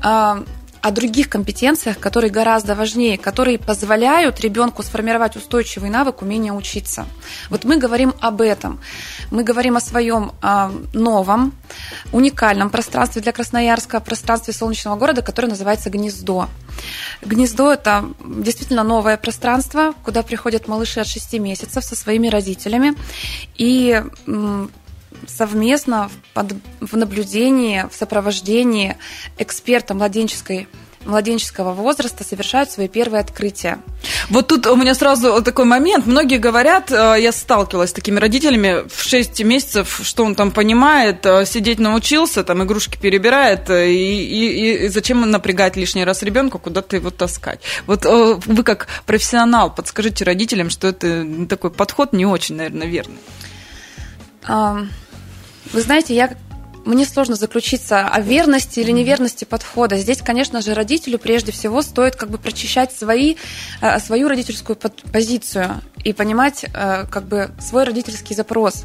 э, 0.04 0.44
о 0.82 0.90
других 0.90 1.28
компетенциях, 1.28 1.98
которые 1.98 2.30
гораздо 2.30 2.74
важнее, 2.74 3.18
которые 3.18 3.58
позволяют 3.58 4.40
ребенку 4.40 4.82
сформировать 4.82 5.36
устойчивый 5.36 5.90
навык 5.90 6.22
умения 6.22 6.52
учиться. 6.52 7.06
Вот 7.50 7.64
мы 7.64 7.76
говорим 7.76 8.14
об 8.20 8.40
этом. 8.40 8.80
Мы 9.30 9.42
говорим 9.42 9.76
о 9.76 9.80
своем 9.80 10.32
э, 10.42 10.70
новом, 10.94 11.52
уникальном 12.12 12.70
пространстве 12.70 13.22
для 13.22 13.32
Красноярска, 13.32 14.00
пространстве 14.00 14.54
солнечного 14.54 14.96
города, 14.96 15.22
которое 15.22 15.48
называется 15.48 15.90
«Гнездо». 15.90 16.48
Гнездо– 17.22 17.72
это 17.74 18.04
действительно 18.24 18.82
новое 18.82 19.16
пространство, 19.16 19.92
куда 20.04 20.22
приходят 20.22 20.68
малыши 20.68 21.00
от 21.00 21.06
6 21.06 21.34
месяцев 21.34 21.84
со 21.84 21.94
своими 21.94 22.28
родителями. 22.28 22.94
И 23.56 24.02
совместно 25.26 26.10
под, 26.34 26.54
в 26.80 26.96
наблюдении, 26.96 27.86
в 27.90 27.94
сопровождении 27.94 28.96
эксперта 29.38 29.94
младенческой 29.94 30.68
младенческого 31.04 31.72
возраста 31.72 32.24
совершают 32.24 32.70
свои 32.70 32.88
первые 32.88 33.20
открытия. 33.20 33.78
Вот 34.28 34.48
тут 34.48 34.66
у 34.66 34.76
меня 34.76 34.94
сразу 34.94 35.42
такой 35.42 35.64
момент. 35.64 36.06
Многие 36.06 36.38
говорят, 36.38 36.90
э, 36.90 37.16
я 37.18 37.32
сталкивалась 37.32 37.90
с 37.90 37.92
такими 37.92 38.18
родителями 38.18 38.88
в 38.88 39.02
6 39.02 39.42
месяцев, 39.44 40.00
что 40.02 40.24
он 40.24 40.34
там 40.34 40.50
понимает, 40.50 41.24
э, 41.24 41.46
сидеть 41.46 41.78
научился, 41.78 42.44
там 42.44 42.62
игрушки 42.64 42.98
перебирает, 42.98 43.70
э, 43.70 43.90
и, 43.90 44.24
и, 44.24 44.84
и 44.84 44.88
зачем 44.88 45.28
напрягать 45.30 45.76
лишний 45.76 46.04
раз 46.04 46.22
ребенка, 46.22 46.58
куда-то 46.58 46.96
его 46.96 47.10
таскать. 47.10 47.60
Вот 47.86 48.04
вы 48.04 48.62
как 48.62 48.88
профессионал 49.06 49.74
подскажите 49.74 50.24
родителям, 50.24 50.70
что 50.70 50.88
это 50.88 51.26
такой 51.48 51.70
подход 51.70 52.12
не 52.12 52.26
очень, 52.26 52.56
наверное, 52.56 52.86
верный. 52.86 53.18
Вы 55.72 55.82
знаете, 55.82 56.14
я 56.14 56.36
мне 56.84 57.04
сложно 57.04 57.36
заключиться 57.36 58.08
о 58.08 58.20
верности 58.20 58.80
или 58.80 58.90
неверности 58.90 59.44
подхода. 59.44 59.98
Здесь, 59.98 60.22
конечно 60.22 60.62
же, 60.62 60.74
родителю 60.74 61.18
прежде 61.18 61.52
всего 61.52 61.82
стоит 61.82 62.16
как 62.16 62.30
бы 62.30 62.38
прочищать 62.38 62.92
свои, 62.92 63.36
э, 63.80 63.98
свою 64.00 64.28
родительскую 64.28 64.76
позицию 64.76 65.82
и 66.04 66.12
понимать 66.12 66.64
э, 66.64 67.04
как 67.10 67.24
бы 67.24 67.50
свой 67.60 67.84
родительский 67.84 68.34
запрос. 68.34 68.84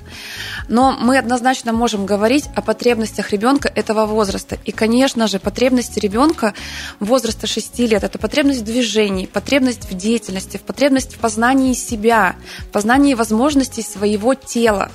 Но 0.67 0.91
мы 0.91 1.17
однозначно 1.17 1.72
можем 1.72 2.05
говорить 2.05 2.46
о 2.55 2.62
потребностях 2.62 3.32
ребенка 3.32 3.72
этого 3.74 4.05
возраста. 4.05 4.58
И, 4.65 4.72
конечно 4.72 5.27
же, 5.27 5.39
потребности 5.39 6.00
ребенка 6.00 6.53
возраста 7.00 7.48
6 7.48 7.79
лет– 7.79 8.03
это 8.03 8.20
потребность 8.20 8.62
в 8.62 8.65
движении, 8.65 9.25
потребность 9.25 9.89
в 9.89 9.96
деятельности, 9.96 10.58
потребность 10.58 11.15
в 11.15 11.20
познании 11.20 11.74
себя, 11.74 12.36
познании 12.74 13.13
возможностей 13.13 13.84
своего 13.84 14.34
тела, 14.34 14.91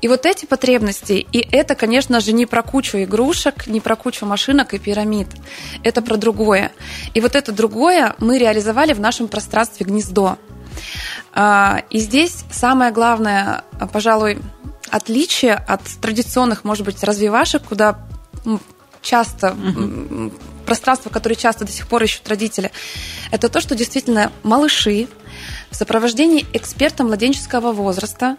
и 0.00 0.08
вот 0.08 0.26
эти 0.26 0.46
потребности, 0.46 1.26
и 1.32 1.38
это, 1.38 1.74
конечно 1.74 2.20
же, 2.20 2.32
не 2.32 2.46
про 2.46 2.62
кучу 2.62 2.98
игрушек, 2.98 3.66
не 3.66 3.80
про 3.80 3.96
кучу 3.96 4.26
машинок 4.26 4.74
и 4.74 4.78
пирамид. 4.78 5.28
Это 5.82 6.02
про 6.02 6.16
другое. 6.16 6.72
И 7.14 7.20
вот 7.20 7.34
это 7.34 7.52
другое 7.52 8.14
мы 8.18 8.38
реализовали 8.38 8.92
в 8.92 9.00
нашем 9.00 9.28
пространстве 9.28 9.86
гнездо. 9.86 10.38
А, 11.32 11.82
и 11.90 11.98
здесь 11.98 12.44
самое 12.50 12.92
главное, 12.92 13.64
пожалуй, 13.92 14.38
отличие 14.90 15.54
от 15.54 15.82
традиционных, 16.00 16.64
может 16.64 16.84
быть, 16.84 17.02
развивашек, 17.02 17.62
куда 17.62 17.98
часто 19.02 19.56
пространство, 20.64 21.10
которое 21.10 21.36
часто 21.36 21.64
до 21.64 21.72
сих 21.72 21.86
пор 21.86 22.02
ищут 22.02 22.28
родители, 22.28 22.72
это 23.30 23.48
то, 23.48 23.60
что 23.60 23.74
действительно 23.74 24.32
малыши, 24.42 25.08
в 25.74 25.76
сопровождении 25.76 26.46
эксперта 26.52 27.02
младенческого 27.02 27.72
возраста 27.72 28.36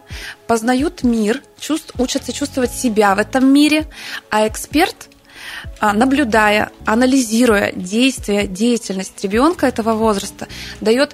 познают 0.48 1.04
мир, 1.04 1.44
чувств, 1.60 1.92
учатся 2.00 2.32
чувствовать 2.32 2.72
себя 2.72 3.14
в 3.14 3.20
этом 3.20 3.46
мире, 3.54 3.88
а 4.30 4.48
эксперт 4.48 5.10
а, 5.82 5.92
наблюдая, 5.92 6.72
анализируя 6.86 7.74
действия, 7.74 8.48
деятельность 8.48 9.22
ребенка 9.22 9.68
этого 9.68 9.96
возраста, 9.96 10.48
дает 10.80 11.14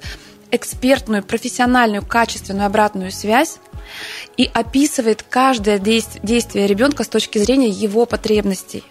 экспертную, 0.52 1.24
профессиональную, 1.24 2.06
качественную 2.06 2.68
обратную 2.68 3.12
связь 3.12 3.58
и 4.38 4.48
описывает 4.54 5.26
каждое 5.28 5.80
действие 5.80 6.68
ребенка 6.68 7.04
с 7.04 7.08
точки 7.08 7.40
зрения 7.40 7.70
его 7.70 8.06
потребностей. 8.06 8.84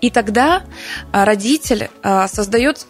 И 0.00 0.10
тогда 0.10 0.64
а, 1.12 1.24
родитель 1.24 1.88
а, 2.02 2.26
создает 2.26 2.88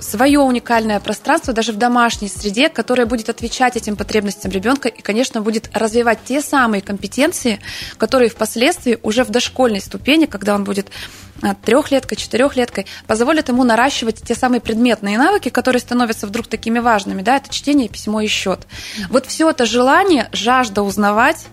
свое 0.00 0.40
уникальное 0.40 1.00
пространство 1.00 1.52
даже 1.52 1.72
в 1.72 1.76
домашней 1.76 2.28
среде, 2.28 2.68
которое 2.68 3.06
будет 3.06 3.28
отвечать 3.28 3.76
этим 3.76 3.96
потребностям 3.96 4.50
ребенка 4.50 4.88
и, 4.88 5.00
конечно, 5.02 5.40
будет 5.40 5.70
развивать 5.72 6.18
те 6.24 6.40
самые 6.40 6.82
компетенции, 6.82 7.60
которые 7.96 8.30
впоследствии 8.30 8.98
уже 9.02 9.24
в 9.24 9.30
дошкольной 9.30 9.80
ступени, 9.80 10.26
когда 10.26 10.54
он 10.54 10.64
будет 10.64 10.90
а, 11.42 11.54
трехлеткой, 11.54 12.16
четырехлеткой, 12.16 12.86
позволят 13.06 13.48
ему 13.48 13.64
наращивать 13.64 14.22
те 14.22 14.34
самые 14.34 14.60
предметные 14.60 15.18
навыки, 15.18 15.48
которые 15.48 15.80
становятся 15.80 16.26
вдруг 16.26 16.46
такими 16.46 16.78
важными, 16.78 17.22
да, 17.22 17.36
это 17.36 17.52
чтение, 17.52 17.88
письмо 17.88 18.20
и 18.20 18.26
счет. 18.26 18.66
Вот 19.10 19.26
все 19.26 19.50
это 19.50 19.66
желание, 19.66 20.28
жажда 20.32 20.82
узнавать, 20.82 21.46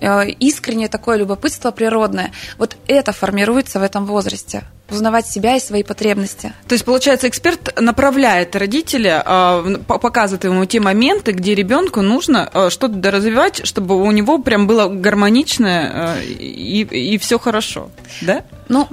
э, 0.00 0.30
искреннее 0.30 0.88
такое 0.88 1.16
любопытство 1.16 1.70
природное, 1.70 2.32
вот 2.58 2.76
это 2.86 3.12
формируется 3.12 3.80
в 3.80 3.82
этом 3.82 4.06
возрасте 4.06 4.64
узнавать 4.92 5.26
себя 5.26 5.56
и 5.56 5.60
свои 5.60 5.82
потребности. 5.82 6.52
То 6.68 6.74
есть, 6.74 6.84
получается, 6.84 7.28
эксперт 7.28 7.80
направляет 7.80 8.54
родителя, 8.56 9.22
а, 9.24 9.78
показывает 9.86 10.44
ему 10.44 10.64
те 10.66 10.80
моменты, 10.80 11.32
где 11.32 11.54
ребенку 11.54 12.02
нужно 12.02 12.48
а, 12.52 12.70
что-то 12.70 12.94
доразвивать, 12.94 13.66
чтобы 13.66 14.02
у 14.02 14.10
него 14.10 14.38
прям 14.38 14.66
было 14.66 14.88
гармоничное 14.88 15.90
а, 15.92 16.20
и, 16.22 16.82
и 16.82 17.18
все 17.18 17.38
хорошо, 17.38 17.90
да? 18.20 18.44
Ну, 18.72 18.88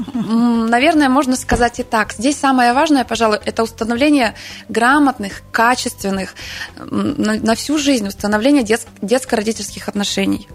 наверное, 0.68 1.08
можно 1.08 1.38
сказать 1.38 1.80
и 1.80 1.84
так. 1.84 2.12
Здесь 2.12 2.36
самое 2.38 2.74
важное, 2.74 3.06
пожалуй, 3.06 3.40
это 3.46 3.64
установление 3.64 4.36
грамотных, 4.68 5.42
качественных, 5.54 6.36
на 6.78 7.56
всю 7.56 7.78
жизнь 7.78 8.06
установление 8.06 8.66
детско-родительских 9.02 9.88
отношений. 9.88 10.50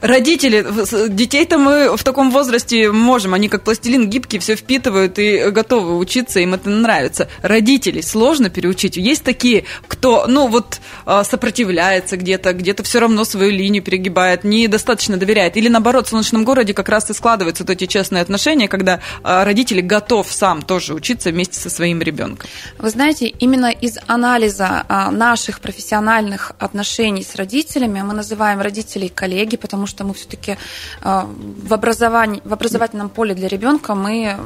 Родители, 0.00 0.64
детей-то 1.08 1.58
мы 1.58 1.96
в 1.96 2.04
таком 2.04 2.30
возрасте 2.30 2.92
можем, 2.92 3.34
они 3.34 3.48
как 3.48 3.64
пластилин 3.64 4.08
гибкий, 4.08 4.38
все 4.38 4.54
впитывают 4.56 5.18
и 5.18 5.50
готовы 5.50 5.98
учиться, 5.98 6.40
им 6.40 6.54
это 6.54 6.70
нравится. 6.70 7.28
Родителей 7.42 8.02
сложно 8.02 8.48
переучить. 8.50 8.96
Есть 8.96 9.24
такие, 9.24 9.64
кто, 9.88 10.26
ну 10.28 10.46
вот, 10.46 10.80
а, 11.04 11.24
сопротивляется 11.24 12.16
где-то, 12.16 12.52
где-то 12.52 12.84
все 12.84 13.00
равно 13.00 13.24
свою 13.24 13.50
линию 13.50 13.82
перегибает, 13.82 14.44
недостаточно 14.44 15.16
доверяет. 15.16 15.56
Или 15.56 15.68
наоборот, 15.68 16.06
в 16.06 16.10
солнечном 16.10 16.44
городе 16.44 16.72
как 16.72 16.88
раз 16.88 17.10
и 17.10 17.14
складываются 17.14 17.64
вот 17.64 17.70
эти 17.70 17.86
честные 17.86 18.22
отношения, 18.22 18.65
когда 18.68 19.00
а, 19.22 19.44
родители 19.44 19.80
готов 19.80 20.30
сам 20.30 20.62
тоже 20.62 20.94
учиться 20.94 21.30
вместе 21.30 21.58
со 21.58 21.70
своим 21.70 22.02
ребенком. 22.02 22.48
Вы 22.78 22.90
знаете, 22.90 23.26
именно 23.26 23.70
из 23.70 23.98
анализа 24.06 24.84
а, 24.88 25.10
наших 25.10 25.60
профессиональных 25.60 26.52
отношений 26.58 27.22
с 27.22 27.34
родителями 27.34 28.02
мы 28.02 28.14
называем 28.14 28.60
родителей 28.60 29.08
коллеги, 29.08 29.56
потому 29.56 29.86
что 29.86 30.04
мы 30.04 30.14
все-таки 30.14 30.56
а, 31.02 31.28
в 31.62 31.72
образовании, 31.72 32.40
в 32.44 32.52
образовательном 32.52 33.08
поле 33.08 33.34
для 33.34 33.48
ребенка 33.48 33.94
мы 33.94 34.36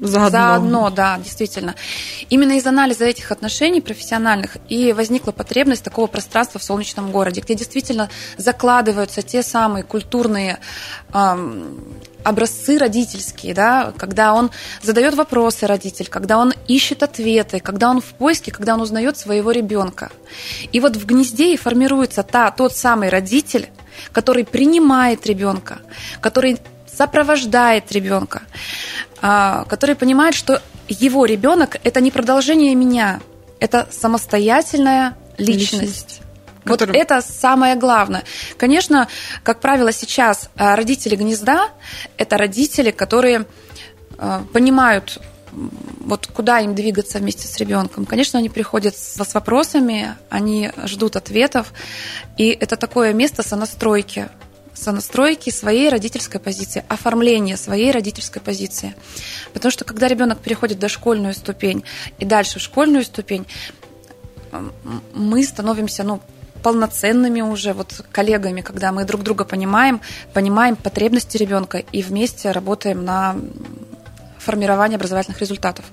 Заодно. 0.00 0.30
Заодно, 0.30 0.90
да, 0.90 1.18
действительно. 1.18 1.74
Именно 2.30 2.52
из 2.52 2.66
анализа 2.66 3.04
этих 3.04 3.30
отношений 3.30 3.82
профессиональных 3.82 4.56
и 4.68 4.94
возникла 4.94 5.32
потребность 5.32 5.84
такого 5.84 6.06
пространства 6.06 6.58
в 6.58 6.64
солнечном 6.64 7.10
городе, 7.10 7.42
где 7.42 7.54
действительно 7.54 8.08
закладываются 8.38 9.20
те 9.20 9.42
самые 9.42 9.84
культурные 9.84 10.58
эм, 11.12 11.78
образцы 12.24 12.78
родительские, 12.78 13.54
да, 13.54 13.92
когда 13.96 14.34
он 14.34 14.50
задает 14.82 15.14
вопросы 15.14 15.66
родитель, 15.66 16.08
когда 16.08 16.38
он 16.38 16.52
ищет 16.68 17.02
ответы, 17.02 17.60
когда 17.60 17.90
он 17.90 18.00
в 18.00 18.12
поиске, 18.14 18.52
когда 18.52 18.74
он 18.74 18.80
узнает 18.80 19.16
своего 19.16 19.50
ребенка. 19.50 20.10
И 20.72 20.80
вот 20.80 20.96
в 20.96 21.06
гнезде 21.06 21.54
и 21.54 21.56
формируется 21.56 22.22
та, 22.22 22.50
тот 22.50 22.76
самый 22.76 23.08
родитель, 23.08 23.68
который 24.12 24.44
принимает 24.44 25.26
ребенка, 25.26 25.78
который 26.20 26.58
сопровождает 26.92 27.90
ребенка, 27.92 28.42
а, 29.22 29.64
который 29.64 29.94
понимает, 29.94 30.34
что 30.34 30.60
его 30.88 31.24
ребенок 31.24 31.76
это 31.84 32.00
не 32.00 32.10
продолжение 32.10 32.74
меня, 32.74 33.20
это 33.58 33.88
самостоятельная 33.90 35.16
личность. 35.38 35.82
личность 35.82 36.20
Который... 36.64 36.92
Вот 36.92 36.96
это 36.96 37.22
самое 37.22 37.74
главное. 37.74 38.24
Конечно, 38.56 39.08
как 39.42 39.60
правило, 39.60 39.92
сейчас 39.92 40.50
э, 40.56 40.74
родители 40.74 41.16
гнезда– 41.16 41.70
это 42.16 42.36
родители, 42.36 42.90
которые 42.90 43.46
э, 44.18 44.42
понимают 44.52 45.20
вот 45.52 46.26
куда 46.28 46.60
им 46.60 46.74
двигаться 46.74 47.18
вместе 47.18 47.48
с 47.48 47.56
ребенком. 47.56 48.06
Конечно, 48.06 48.38
они 48.38 48.48
приходят 48.48 48.96
с, 48.96 49.16
с 49.16 49.34
вопросами, 49.34 50.14
они 50.28 50.70
ждут 50.84 51.16
ответов, 51.16 51.72
и 52.36 52.50
это 52.50 52.76
такое 52.76 53.12
место 53.12 53.42
сонастройки, 53.42 54.28
сонастройки 54.74 55.50
своей 55.50 55.88
родительской 55.88 56.40
позиции, 56.40 56.84
оформления 56.88 57.56
своей 57.56 57.90
родительской 57.90 58.40
позиции. 58.40 58.94
Потому 59.52 59.72
что 59.72 59.84
когда 59.84 60.08
ребенок 60.08 60.38
переходит 60.38 60.76
в 60.78 60.80
дошкольную 60.80 61.34
ступень 61.34 61.84
и 62.18 62.24
дальше 62.24 62.58
в 62.58 62.62
школьную 62.62 63.04
ступень, 63.04 63.46
мы 65.14 65.44
становимся, 65.44 66.02
ну, 66.02 66.20
полноценными 66.62 67.40
уже 67.40 67.72
вот 67.72 68.04
коллегами, 68.12 68.60
когда 68.60 68.92
мы 68.92 69.04
друг 69.04 69.22
друга 69.22 69.44
понимаем, 69.44 70.00
понимаем 70.32 70.76
потребности 70.76 71.36
ребенка 71.36 71.78
и 71.78 72.02
вместе 72.02 72.50
работаем 72.52 73.04
на 73.04 73.36
формирование 74.38 74.96
образовательных 74.96 75.40
результатов. 75.40 75.84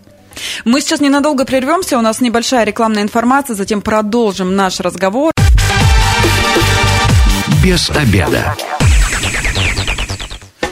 Мы 0.65 0.81
сейчас 0.81 0.99
ненадолго 0.99 1.45
прервемся, 1.45 1.97
у 1.97 2.01
нас 2.01 2.21
небольшая 2.21 2.63
рекламная 2.63 3.03
информация, 3.03 3.55
затем 3.55 3.81
продолжим 3.81 4.55
наш 4.55 4.79
разговор. 4.79 5.31
Без 7.63 7.89
обеда. 7.89 8.55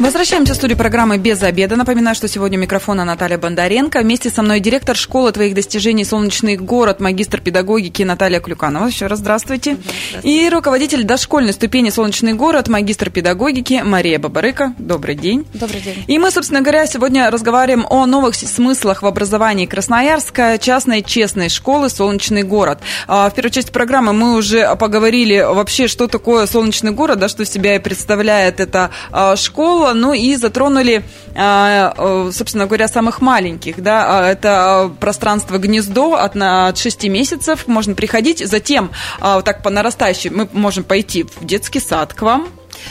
Возвращаемся 0.05 0.53
в 0.53 0.57
студию 0.57 0.77
программы 0.77 1.17
«Без 1.17 1.41
обеда». 1.41 1.75
Напоминаю, 1.75 2.15
что 2.15 2.27
сегодня 2.27 2.59
у 2.59 2.61
микрофона 2.61 3.05
Наталья 3.05 3.39
Бондаренко. 3.39 4.01
Вместе 4.01 4.29
со 4.29 4.43
мной 4.43 4.59
директор 4.59 4.95
школы 4.95 5.31
твоих 5.31 5.55
достижений 5.55 6.05
«Солнечный 6.05 6.57
город», 6.57 6.99
магистр 6.99 7.41
педагогики 7.41 8.03
Наталья 8.03 8.39
Клюканова. 8.39 8.85
Еще 8.85 9.07
раз 9.07 9.17
здравствуйте. 9.17 9.77
здравствуйте. 9.79 10.29
И 10.29 10.47
руководитель 10.47 11.05
дошкольной 11.05 11.53
ступени 11.53 11.89
«Солнечный 11.89 12.33
город», 12.33 12.67
магистр 12.67 13.09
педагогики 13.09 13.81
Мария 13.83 14.19
Бабарыка. 14.19 14.75
Добрый 14.77 15.15
день. 15.15 15.47
Добрый 15.55 15.81
день. 15.81 16.05
И 16.05 16.19
мы, 16.19 16.29
собственно 16.29 16.61
говоря, 16.61 16.85
сегодня 16.85 17.31
разговариваем 17.31 17.87
о 17.89 18.05
новых 18.05 18.35
смыслах 18.35 19.01
в 19.01 19.07
образовании 19.07 19.65
Красноярска, 19.65 20.59
частной 20.59 21.01
честной 21.01 21.49
школы 21.49 21.89
«Солнечный 21.89 22.43
город». 22.43 22.77
А, 23.07 23.27
в 23.31 23.33
первой 23.33 23.49
части 23.49 23.71
программы 23.71 24.13
мы 24.13 24.35
уже 24.35 24.75
поговорили 24.75 25.39
вообще, 25.39 25.87
что 25.87 26.07
такое 26.07 26.45
«Солнечный 26.45 26.91
город», 26.91 27.17
да, 27.17 27.27
что 27.27 27.43
себя 27.43 27.75
и 27.75 27.79
представляет 27.79 28.59
эта 28.59 28.91
а, 29.11 29.35
школа 29.35 29.94
школа, 29.94 29.94
ну 29.95 30.13
и 30.13 30.35
затронули, 30.35 31.03
а, 31.35 31.93
э, 31.97 32.31
собственно 32.31 32.65
говоря, 32.65 32.87
самых 32.87 33.21
маленьких, 33.21 33.81
да, 33.81 34.05
а, 34.07 34.29
это 34.29 34.91
пространство 34.99 35.57
гнездо 35.57 36.15
от, 36.15 36.35
от 36.35 36.77
6 36.77 37.07
месяцев, 37.09 37.67
можно 37.67 37.95
приходить, 37.95 38.47
затем, 38.47 38.91
а, 39.19 39.41
так 39.41 39.63
по 39.63 39.69
нарастающей, 39.69 40.29
мы 40.29 40.47
можем 40.51 40.83
пойти 40.83 41.23
в 41.23 41.45
детский 41.45 41.79
сад 41.79 42.13
к 42.13 42.21
вам, 42.21 42.47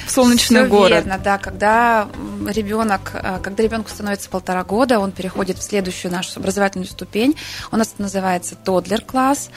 в 0.07 0.11
солнечный 0.11 0.63
Все 0.63 0.69
город. 0.69 0.91
верно, 0.91 1.19
да. 1.23 1.39
Когда 1.39 2.09
ребенок, 2.49 3.13
э, 3.15 3.39
когда 3.43 3.63
ребенку 3.63 3.91
становится 3.91 4.29
полтора 4.29 4.65
года, 4.65 4.99
он 4.99 5.13
переходит 5.13 5.59
в 5.59 5.63
следующую 5.63 6.13
нашу 6.13 6.41
образовательную 6.41 6.89
ступень. 6.89 7.37
У 7.73 7.77
нас 7.77 7.93
это 7.95 8.03
называется 8.03 8.57
тодлер 8.57 9.03
класс, 9.03 9.51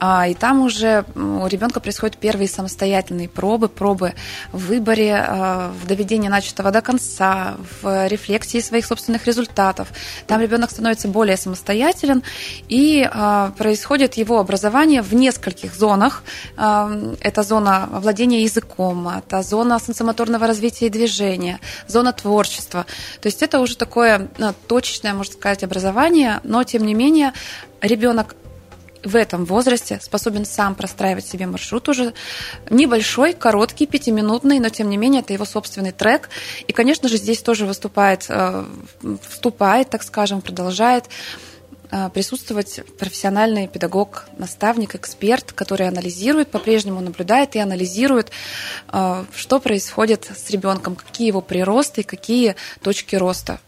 а, 0.00 0.28
и 0.28 0.34
там 0.34 0.60
уже 0.62 1.04
у 1.14 1.46
ребенка 1.46 1.80
происходят 1.80 2.16
первые 2.16 2.48
самостоятельные 2.48 3.28
пробы, 3.28 3.68
пробы 3.68 4.14
в 4.52 4.66
выборе, 4.66 5.24
э, 5.26 5.70
в 5.82 5.86
доведении 5.86 6.28
начатого 6.28 6.70
до 6.70 6.80
конца, 6.80 7.54
в 7.82 8.06
рефлексии 8.08 8.60
своих 8.60 8.86
собственных 8.86 9.26
результатов. 9.26 9.88
Там 10.26 10.40
ребенок 10.40 10.70
становится 10.70 11.08
более 11.08 11.36
самостоятелен, 11.36 12.22
и 12.68 13.08
э, 13.10 13.50
происходит 13.56 14.14
его 14.14 14.38
образование 14.38 15.02
в 15.02 15.14
нескольких 15.14 15.74
зонах. 15.74 16.22
Это 16.56 17.42
зона 17.42 17.88
владения 17.90 18.42
языком, 18.42 19.08
это 19.08 19.42
зона 19.42 19.63
зона 19.64 19.80
сенсомоторного 19.80 20.46
развития 20.46 20.86
и 20.86 20.90
движения, 20.90 21.58
зона 21.86 22.12
творчества. 22.12 22.84
То 23.20 23.28
есть 23.28 23.42
это 23.42 23.60
уже 23.60 23.76
такое 23.76 24.28
ну, 24.36 24.54
точечное, 24.66 25.14
можно 25.14 25.32
сказать, 25.32 25.64
образование, 25.64 26.40
но 26.44 26.64
тем 26.64 26.84
не 26.84 26.94
менее 26.94 27.32
ребенок 27.80 28.36
в 29.02 29.16
этом 29.16 29.44
возрасте 29.44 29.98
способен 30.02 30.44
сам 30.44 30.74
простраивать 30.74 31.26
себе 31.26 31.46
маршрут 31.46 31.88
уже 31.88 32.14
небольшой, 32.70 33.34
короткий, 33.34 33.86
пятиминутный, 33.86 34.60
но 34.60 34.68
тем 34.68 34.88
не 34.88 34.96
менее 34.96 35.20
это 35.20 35.32
его 35.32 35.44
собственный 35.44 35.92
трек. 35.92 36.28
И, 36.66 36.72
конечно 36.72 37.08
же, 37.08 37.16
здесь 37.16 37.42
тоже 37.42 37.66
выступает, 37.66 38.26
э, 38.28 38.64
вступает, 39.28 39.90
так 39.90 40.02
скажем, 40.02 40.40
продолжает 40.40 41.04
Э, 41.06 41.53
присутствовать 42.12 42.80
профессиональный 42.98 43.68
педагог, 43.68 44.26
наставник, 44.38 44.94
эксперт, 44.94 45.52
который 45.52 45.86
анализирует, 45.88 46.50
по-прежнему 46.50 47.00
наблюдает 47.00 47.54
и 47.56 47.58
анализирует, 47.58 48.30
э, 48.92 49.24
что 49.34 49.60
происходит 49.60 50.30
с 50.36 50.50
ребенком, 50.50 50.96
какие 50.96 51.28
его 51.28 51.40
приросты 51.40 52.02
какие 52.02 52.56
точки 52.82 53.16
роста. 53.16 53.60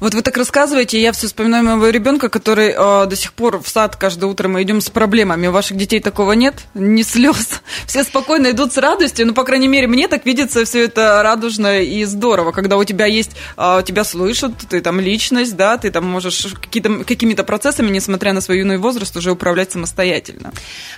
Вот 0.00 0.14
вы 0.14 0.22
так 0.22 0.36
рассказываете, 0.36 1.00
я 1.00 1.12
все 1.12 1.26
вспоминаю 1.26 1.64
моего 1.64 1.88
ребенка, 1.88 2.28
который 2.28 2.74
э, 2.76 3.06
до 3.06 3.16
сих 3.16 3.32
пор 3.32 3.62
в 3.62 3.68
сад 3.68 3.96
каждое 3.96 4.26
утро 4.26 4.48
мы 4.48 4.62
идем 4.62 4.80
с 4.80 4.90
проблемами. 4.90 5.46
У 5.46 5.52
ваших 5.52 5.76
детей 5.76 6.00
такого 6.00 6.32
нет? 6.32 6.54
Ни 6.74 7.02
слез. 7.02 7.60
Все 7.86 8.04
спокойно 8.04 8.50
идут 8.50 8.72
с 8.72 8.78
радостью. 8.78 9.26
Ну, 9.26 9.34
по 9.34 9.44
крайней 9.44 9.68
мере, 9.68 9.86
мне 9.86 10.08
так 10.08 10.26
видится 10.26 10.64
все 10.64 10.84
это 10.84 11.22
радужно 11.22 11.80
и 11.80 12.04
здорово, 12.04 12.52
когда 12.52 12.76
у 12.76 12.84
тебя 12.84 13.06
есть, 13.06 13.32
э, 13.56 13.82
тебя 13.86 14.04
слышат, 14.04 14.52
ты 14.68 14.80
там 14.80 15.00
личность, 15.00 15.56
да, 15.56 15.76
ты 15.78 15.90
там 15.90 16.04
можешь 16.04 16.46
какими-то 16.70 17.44
процессами, 17.44 17.90
несмотря 17.90 18.32
на 18.32 18.40
свой 18.40 18.58
юный 18.58 18.78
возраст, 18.78 19.16
уже 19.16 19.32
управлять 19.32 19.72
самостоятельно. 19.72 20.52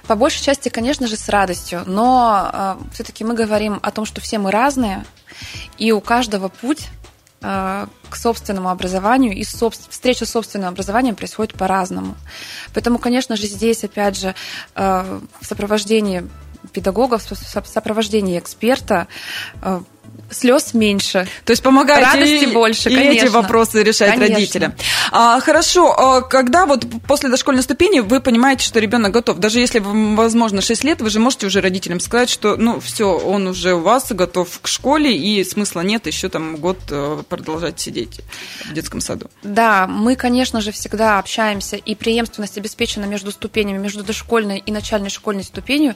По 0.06 0.14
большей 0.14 0.42
части, 0.42 0.68
конечно 0.68 1.06
же, 1.06 1.16
с 1.16 1.28
радостью, 1.28 1.82
но 1.86 2.50
э, 2.52 2.74
все-таки 2.94 3.24
мы 3.24 3.34
говорим 3.34 3.78
о 3.82 3.90
том, 3.90 4.04
что 4.04 4.20
все 4.20 4.38
мы 4.38 4.50
разные, 4.50 5.04
и 5.78 5.92
у 5.92 6.00
каждого 6.00 6.48
путь 6.48 6.88
к 7.40 8.16
собственному 8.16 8.70
образованию 8.70 9.35
и 9.35 9.44
встреча 9.44 10.25
с 10.25 10.31
собственным 10.31 10.68
образованием 10.68 11.14
происходит 11.14 11.55
по-разному. 11.55 12.16
Поэтому, 12.75 12.99
конечно 12.99 13.37
же, 13.37 13.46
здесь, 13.46 13.85
опять 13.85 14.16
же, 14.16 14.35
э, 14.75 15.20
в 15.40 15.46
сопровождении 15.46 16.29
педагогов, 16.72 17.31
в 17.31 17.66
сопровождении 17.66 18.38
эксперта 18.38 19.07
э, 19.62 19.81
слез 20.30 20.74
меньше. 20.74 21.28
То 21.44 21.52
есть 21.52 21.62
помогаете 21.62 22.06
радости 22.06 22.44
и, 22.44 22.46
больше, 22.46 22.90
и 22.90 22.94
конечно. 22.94 23.26
эти 23.26 23.32
вопросы 23.32 23.82
решать 23.82 24.10
конечно. 24.10 24.34
родителям. 24.34 24.74
А, 25.12 25.40
хорошо, 25.40 25.92
а 25.92 26.22
когда 26.22 26.66
вот 26.66 26.86
после 27.06 27.28
дошкольной 27.28 27.62
ступени 27.62 28.00
вы 28.00 28.20
понимаете, 28.20 28.64
что 28.64 28.80
ребенок 28.80 29.12
готов, 29.12 29.38
даже 29.38 29.60
если 29.60 29.80
возможно 29.80 30.60
6 30.60 30.84
лет, 30.84 31.00
вы 31.00 31.10
же 31.10 31.20
можете 31.20 31.46
уже 31.46 31.60
родителям 31.60 32.00
сказать, 32.00 32.28
что 32.28 32.56
ну 32.56 32.80
все, 32.80 33.16
он 33.16 33.46
уже 33.46 33.74
у 33.74 33.80
вас 33.80 34.10
готов 34.10 34.60
к 34.60 34.68
школе 34.68 35.16
и 35.16 35.44
смысла 35.44 35.80
нет 35.80 36.06
еще 36.06 36.28
там 36.28 36.56
год 36.56 36.78
э, 36.90 37.22
продолжать 37.28 37.78
сидеть 37.80 38.20
в 38.68 38.72
детском 38.72 39.00
саду. 39.00 39.30
Да, 39.42 39.86
мы, 39.86 40.16
конечно 40.16 40.60
же, 40.60 40.72
всегда 40.72 41.18
общаемся 41.18 41.76
и 41.76 41.94
преемственность 41.94 42.58
обеспечена 42.58 43.04
между 43.04 43.30
ступенями, 43.30 43.78
между 43.78 44.02
дошкольной 44.02 44.58
и 44.58 44.72
начальной 44.72 45.10
школьной 45.10 45.44
ступенью. 45.44 45.94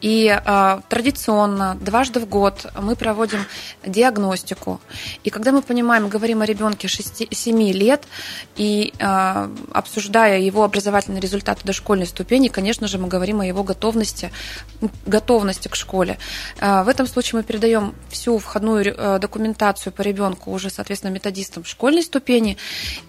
И 0.00 0.26
э, 0.28 0.80
традиционно 0.88 1.76
дважды 1.80 2.20
в 2.20 2.28
год 2.28 2.66
мы 2.80 2.96
проводим 2.96 3.40
диагностику. 3.84 4.80
И 5.24 5.30
когда 5.30 5.52
мы 5.52 5.62
понимаем, 5.62 6.08
говорим 6.08 6.42
о 6.42 6.46
ребенке 6.46 6.88
6-7 6.88 7.72
лет, 7.72 8.04
и 8.56 8.92
э, 8.98 9.48
обсуждая 9.72 10.40
его 10.40 10.64
образовательные 10.64 11.20
результаты 11.20 11.64
дошкольной 11.64 12.06
ступени, 12.06 12.48
конечно 12.48 12.88
же, 12.88 12.98
мы 12.98 13.08
говорим 13.08 13.40
о 13.40 13.46
его 13.46 13.62
готовности, 13.62 14.30
готовности 15.06 15.68
к 15.68 15.76
школе. 15.76 16.18
Э, 16.60 16.82
в 16.82 16.88
этом 16.88 17.06
случае 17.06 17.40
мы 17.40 17.44
передаем 17.44 17.94
всю 18.08 18.38
входную 18.38 18.94
э, 18.96 19.18
документацию 19.18 19.92
по 19.92 20.02
ребенку 20.02 20.50
уже, 20.52 20.70
соответственно, 20.70 21.12
методистам 21.12 21.64
школьной 21.64 22.02
ступени 22.02 22.56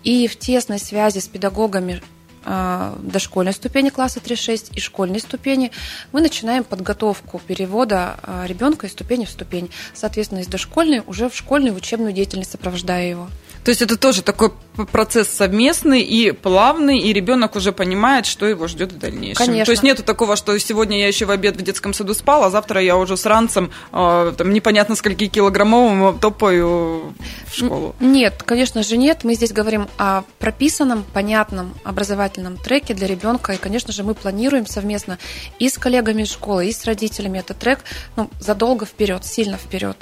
и 0.04 0.28
в 0.28 0.38
тесной 0.38 0.80
связи 0.80 1.20
с 1.20 1.28
педагогами 1.28 2.02
дошкольной 2.46 3.54
ступени 3.54 3.90
класса 3.90 4.20
3-6 4.20 4.74
и 4.76 4.80
школьной 4.80 5.20
ступени, 5.20 5.72
мы 6.12 6.22
начинаем 6.22 6.64
подготовку 6.64 7.40
перевода 7.46 8.18
э, 8.24 8.46
ребенка 8.48 8.88
из 8.88 8.94
ступени 8.94 9.26
в 9.26 9.30
ступень. 9.30 9.70
Соответственно, 9.94 10.40
из 10.40 10.48
дошкольной 10.48 11.02
уже 11.06 11.30
в 11.30 11.36
школьную 11.36 11.76
учебную 11.76 12.14
деятельность 12.14 12.52
сопровождая 12.52 13.10
его. 13.10 13.30
То 13.64 13.70
есть 13.72 13.82
это 13.82 13.98
тоже 13.98 14.22
такой 14.22 14.52
процесс 14.86 15.30
совместный 15.30 16.02
и 16.02 16.32
плавный, 16.32 17.00
и 17.00 17.14
ребенок 17.14 17.56
уже 17.56 17.72
понимает, 17.72 18.26
что 18.26 18.46
его 18.46 18.68
ждет 18.68 18.92
в 18.92 18.98
дальнейшем. 18.98 19.46
Конечно. 19.46 19.66
То 19.66 19.72
есть 19.72 19.84
нету 19.84 20.04
такого, 20.04 20.36
что 20.36 20.58
сегодня 20.60 21.00
я 21.00 21.08
еще 21.08 21.26
в 21.26 21.32
обед 21.32 21.56
в 21.58 21.62
детском 21.62 21.94
саду 21.94 22.14
спал, 22.14 22.44
а 22.44 22.50
завтра 22.50 22.82
я 22.82 22.98
уже 22.98 23.18
с 23.18 23.26
ранцем, 23.26 23.72
э, 23.92 24.34
там, 24.38 24.54
непонятно 24.54 24.96
скольки 24.96 25.28
килограммовым 25.28 26.20
топаю 26.20 27.14
в 27.48 27.56
школу. 27.56 27.96
Нет, 28.00 28.44
конечно 28.44 28.84
же 28.84 28.98
нет. 28.98 29.24
Мы 29.24 29.36
здесь 29.36 29.52
говорим 29.52 29.88
о 29.98 30.24
прописанном, 30.40 31.04
понятном 31.14 31.74
образовательном 31.84 32.58
треке 32.58 32.94
для 32.94 33.08
ребенка, 33.08 33.54
и, 33.54 33.58
конечно 33.58 33.94
же, 33.94 34.04
мы 34.04 34.14
планируем 34.14 34.66
совместно 34.66 35.18
и 35.60 35.70
с 35.70 35.78
коллегами 35.78 36.24
из 36.24 36.32
школы, 36.32 36.68
и 36.68 36.72
с 36.72 36.86
родителями 36.86 37.40
этот 37.40 37.60
трек 37.60 37.80
ну, 38.16 38.30
задолго 38.40 38.86
вперед, 38.86 39.26
сильно 39.26 39.58
вперед. 39.58 39.98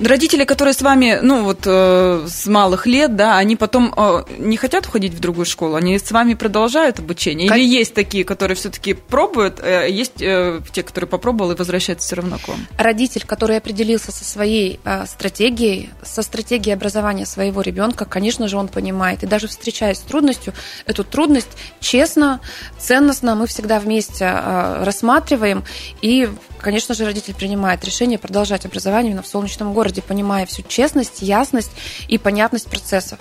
Родители, 0.00 0.44
которые 0.44 0.74
с 0.74 0.82
вами, 0.82 1.18
ну 1.22 1.42
вот 1.44 1.60
э, 1.66 2.26
с 2.28 2.46
малых 2.46 2.86
лет, 2.86 3.16
да, 3.16 3.36
они 3.36 3.56
потом 3.56 3.92
э, 3.96 4.07
не 4.38 4.56
хотят 4.56 4.86
уходить 4.86 5.14
в 5.14 5.20
другую 5.20 5.46
школу? 5.46 5.76
Они 5.76 5.98
с 5.98 6.10
вами 6.10 6.34
продолжают 6.34 6.98
обучение? 6.98 7.46
Или 7.48 7.64
есть 7.64 7.94
такие, 7.94 8.24
которые 8.24 8.56
все-таки 8.56 8.94
пробуют, 8.94 9.60
э, 9.60 9.88
есть 9.90 10.20
э, 10.20 10.60
те, 10.72 10.82
которые 10.82 11.08
попробовали 11.08 11.54
и 11.54 11.58
возвращаются 11.58 12.06
все 12.06 12.16
равно 12.16 12.38
к 12.38 12.48
вам? 12.48 12.66
Родитель, 12.76 13.24
который 13.26 13.56
определился 13.56 14.12
со 14.12 14.24
своей 14.24 14.80
э, 14.84 15.06
стратегией, 15.06 15.90
со 16.02 16.22
стратегией 16.22 16.74
образования 16.74 17.26
своего 17.26 17.62
ребенка, 17.62 18.04
конечно 18.04 18.48
же, 18.48 18.56
он 18.56 18.68
понимает. 18.68 19.22
И 19.22 19.26
даже 19.26 19.48
встречаясь 19.48 19.98
с 19.98 20.02
трудностью, 20.02 20.52
эту 20.86 21.04
трудность 21.04 21.48
честно, 21.80 22.40
ценностно 22.78 23.34
мы 23.34 23.46
всегда 23.46 23.80
вместе 23.80 24.24
э, 24.24 24.84
рассматриваем. 24.84 25.64
И, 26.02 26.28
конечно 26.58 26.94
же, 26.94 27.04
родитель 27.04 27.34
принимает 27.34 27.84
решение 27.84 28.18
продолжать 28.18 28.64
образование 28.64 29.10
именно 29.10 29.22
в 29.22 29.26
солнечном 29.26 29.72
городе, 29.72 30.02
понимая 30.02 30.46
всю 30.46 30.62
честность, 30.62 31.22
ясность 31.22 31.70
и 32.08 32.18
понятность 32.18 32.68
процессов. 32.68 33.18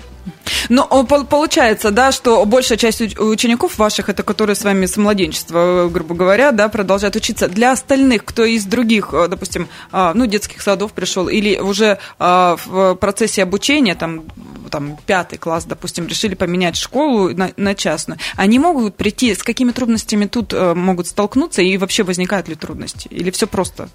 Но 0.77 0.85
получается, 1.03 1.89
да, 1.89 2.11
что 2.11 2.45
большая 2.45 2.77
часть 2.77 3.01
учеников 3.17 3.79
ваших, 3.79 4.09
это 4.09 4.21
которые 4.21 4.55
с 4.55 4.63
вами 4.63 4.85
с 4.85 4.95
младенчества, 4.95 5.89
грубо 5.91 6.13
говоря, 6.13 6.51
да, 6.51 6.69
продолжают 6.69 7.15
учиться. 7.15 7.47
Для 7.47 7.71
остальных, 7.71 8.23
кто 8.23 8.45
из 8.45 8.63
других, 8.65 9.09
э, 9.11 9.27
допустим, 9.27 9.69
а, 9.91 10.13
ну, 10.13 10.27
детских 10.27 10.61
садов 10.61 10.93
пришел, 10.93 11.29
или 11.29 11.57
уже 11.57 11.97
а, 12.19 12.57
в 12.63 12.93
процессе 12.93 13.41
обучения, 13.41 13.95
там, 13.95 14.25
там, 14.69 14.99
пятый 15.07 15.39
класс, 15.39 15.65
допустим, 15.65 16.05
решили 16.05 16.35
поменять 16.35 16.75
школу 16.75 17.29
на, 17.29 17.49
на 17.57 17.73
частную, 17.73 18.19
они 18.35 18.59
могут 18.59 18.97
прийти, 18.97 19.33
с 19.33 19.41
какими 19.41 19.71
трудностями 19.71 20.25
тут 20.27 20.53
э, 20.53 20.75
могут 20.75 21.07
столкнуться, 21.07 21.63
и 21.63 21.75
вообще 21.77 22.03
возникают 22.03 22.49
ли 22.49 22.53
трудности? 22.53 23.07
Или 23.07 23.31
все 23.31 23.47
просто? 23.47 23.89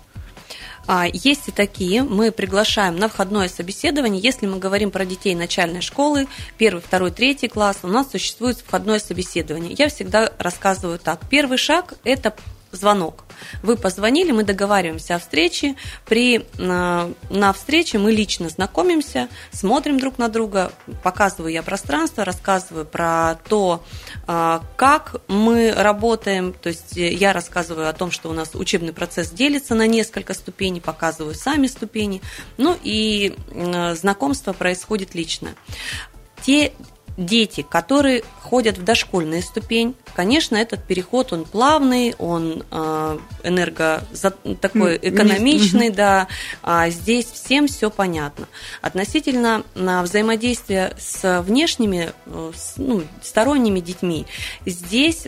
А, 0.87 1.07
есть 1.07 1.49
и 1.49 1.53
такие. 1.53 2.03
Мы 2.03 2.33
приглашаем 2.33 2.97
на 2.97 3.09
входное 3.09 3.49
собеседование. 3.49 4.21
Если 4.21 4.47
мы 4.47 4.59
говорим 4.59 4.91
про 4.91 5.05
детей 5.05 5.35
начальной 5.35 5.81
школы, 5.81 6.27
первый, 6.59 6.81
второй, 6.81 7.11
третий 7.11 7.49
класс, 7.49 7.79
у 7.83 7.89
нас 7.89 8.11
существует 8.11 8.59
входное 8.59 8.99
собеседование. 8.99 9.75
Я 9.79 9.89
всегда 9.89 10.33
рассказываю 10.39 10.99
так. 10.99 11.21
Первый 11.31 11.59
шаг– 11.59 11.95
это 12.05 12.35
звонок. 12.73 13.25
Вы 13.63 13.77
позвонили, 13.77 14.33
мы 14.33 14.45
договариваемся 14.45 15.17
о 15.17 15.19
встрече. 15.19 15.77
При, 16.07 16.47
на, 16.59 17.11
на 17.31 17.53
встрече 17.53 17.99
мы 17.99 18.13
лично 18.13 18.49
знакомимся, 18.49 19.29
смотрим 19.51 20.01
друг 20.01 20.19
на 20.19 20.29
друга, 20.29 20.73
показываю 21.03 21.53
я 21.53 21.63
пространство, 21.63 22.25
рассказываю 22.25 22.87
про 22.87 23.39
то, 23.49 23.85
а, 24.27 24.63
как 24.77 25.17
мы 25.29 25.73
работаем. 25.73 26.53
То 26.53 26.71
есть 26.71 26.97
я 26.97 27.33
рассказываю 27.33 27.89
о 27.89 27.93
том, 27.93 28.11
что 28.11 28.31
у 28.31 28.33
нас 28.33 28.51
учебный 28.55 28.93
процесс 28.93 29.31
делится 29.31 29.75
на 29.75 29.87
несколько 29.87 30.35
ступеней, 30.35 30.81
показываю 30.81 31.35
сами 31.35 31.67
ступени. 31.67 32.23
Ну 32.57 32.77
и 32.83 33.37
знакомство 33.95 34.53
происходит 34.53 35.15
лично. 35.15 35.51
Те 36.43 36.73
дети, 37.17 37.63
которые 37.63 38.23
ходят 38.41 38.79
в 38.79 38.85
дошкольную 38.85 39.43
ступень, 39.43 39.95
конечно, 40.15 40.57
этот 40.57 40.85
переход, 40.85 41.33
он 41.33 41.45
плавный, 41.45 42.15
он 42.19 42.65
э, 42.71 43.19
энерго 43.45 44.05
такой 44.61 44.99
экономичный, 45.01 45.91
да, 45.91 46.29
а 46.63 46.91
здесь 46.91 47.27
всем 47.27 47.67
все 47.67 47.91
понятно. 47.91 48.49
Относительно 48.81 49.65
на 49.75 50.03
взаимодействие 50.03 50.95
с 50.99 51.43
внешними, 51.43 52.13
э, 52.27 52.53
с, 52.55 52.75
ну, 52.77 53.03
сторонними 53.23 53.81
детьми, 53.81 54.27
здесь 54.67 55.27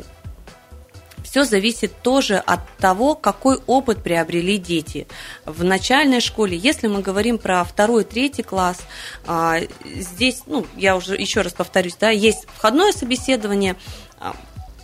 все 1.25 1.45
зависит 1.45 1.93
тоже 2.03 2.37
от 2.37 2.61
того, 2.77 3.15
какой 3.17 3.59
опыт 3.67 4.03
приобрели 4.03 4.59
дети. 4.59 5.09
В 5.47 5.65
начальной 5.65 6.21
школе, 6.21 6.57
если 6.57 6.87
мы 6.87 7.01
говорим 7.01 7.39
про 7.39 7.65
второй, 7.65 8.05
третий 8.05 8.43
класс, 8.43 8.79
а, 9.27 9.57
здесь, 9.85 10.43
ну, 10.47 10.67
я 10.77 10.97
уже 10.97 11.17
еще 11.17 11.41
раз 11.41 11.55
повторюсь, 11.55 11.97
да, 11.99 12.11
есть 12.11 12.47
входное 12.55 12.93
собеседование, 12.93 13.75
а, 14.21 14.37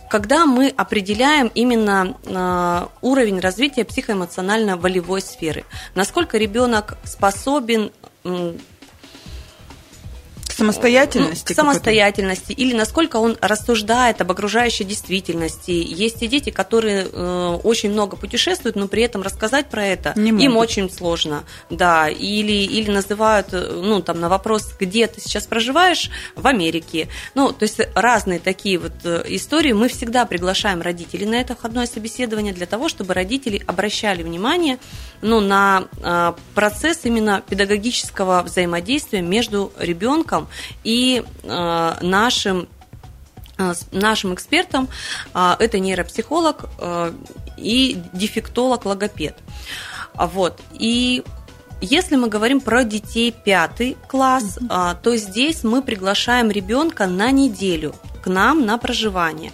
когда 0.09 0.45
мы 0.45 0.67
определяем 0.75 1.49
именно 1.53 2.17
а, 2.25 2.89
уровень 3.01 3.39
развития 3.39 3.85
психоэмоционально-волевой 3.85 5.21
сферы, 5.21 5.63
насколько 5.95 6.37
ребенок 6.37 6.97
способен 7.05 7.91
самостоятельности? 10.61 11.53
К 11.53 11.55
самостоятельности 11.55 12.53
или 12.53 12.73
насколько 12.73 13.17
он 13.17 13.37
рассуждает 13.41 14.21
об 14.21 14.31
окружающей 14.31 14.83
действительности. 14.83 15.71
Есть 15.71 16.21
и 16.21 16.27
дети, 16.27 16.49
которые 16.49 17.07
э, 17.11 17.59
очень 17.63 17.91
много 17.91 18.17
путешествуют, 18.17 18.75
но 18.75 18.87
при 18.87 19.03
этом 19.03 19.21
рассказать 19.21 19.69
про 19.69 19.85
это 19.85 20.13
Не 20.15 20.31
им 20.45 20.57
очень 20.57 20.89
сложно. 20.89 21.43
Да, 21.69 22.09
или, 22.09 22.51
или 22.51 22.89
называют, 22.91 23.47
э, 23.51 23.81
ну, 23.83 24.01
там, 24.01 24.19
на 24.19 24.29
вопрос, 24.29 24.73
где 24.79 25.07
ты 25.07 25.21
сейчас 25.21 25.47
проживаешь, 25.47 26.09
в 26.35 26.47
Америке. 26.47 27.07
Ну, 27.35 27.51
то 27.51 27.63
есть 27.63 27.79
разные 27.95 28.39
такие 28.39 28.77
вот 28.77 28.93
э, 29.03 29.23
истории. 29.27 29.73
Мы 29.73 29.87
всегда 29.87 30.25
приглашаем 30.25 30.81
родителей 30.81 31.25
на 31.25 31.35
это 31.35 31.55
входное 31.55 31.85
собеседование 31.85 32.53
для 32.53 32.65
того, 32.65 32.89
чтобы 32.89 33.13
родители 33.13 33.61
обращали 33.67 34.23
внимание 34.23 34.77
ну, 35.21 35.39
на 35.39 35.85
э, 36.01 36.33
процесс 36.55 37.01
именно 37.03 37.43
педагогического 37.47 38.41
взаимодействия 38.43 39.21
между 39.21 39.71
ребенком 39.79 40.47
и 40.83 41.23
э, 41.43 41.93
нашим 42.01 42.67
э, 43.57 43.73
нашим 43.91 44.33
экспертом 44.33 44.89
э, 45.33 45.55
это 45.59 45.79
нейропсихолог 45.79 46.65
э, 46.79 47.13
и 47.57 48.01
дефектолог-логопед. 48.13 49.35
Вот. 50.15 50.59
И 50.73 51.23
если 51.81 52.15
мы 52.15 52.27
говорим 52.27 52.61
про 52.61 52.83
детей 52.83 53.31
пятый 53.31 53.97
класс, 54.07 54.59
то 55.01 55.15
здесь 55.15 55.63
мы 55.63 55.81
приглашаем 55.81 56.51
ребенка 56.51 57.07
на 57.07 57.31
неделю 57.31 57.95
к 58.23 58.27
нам 58.27 58.65
на 58.65 58.77
проживание. 58.77 59.51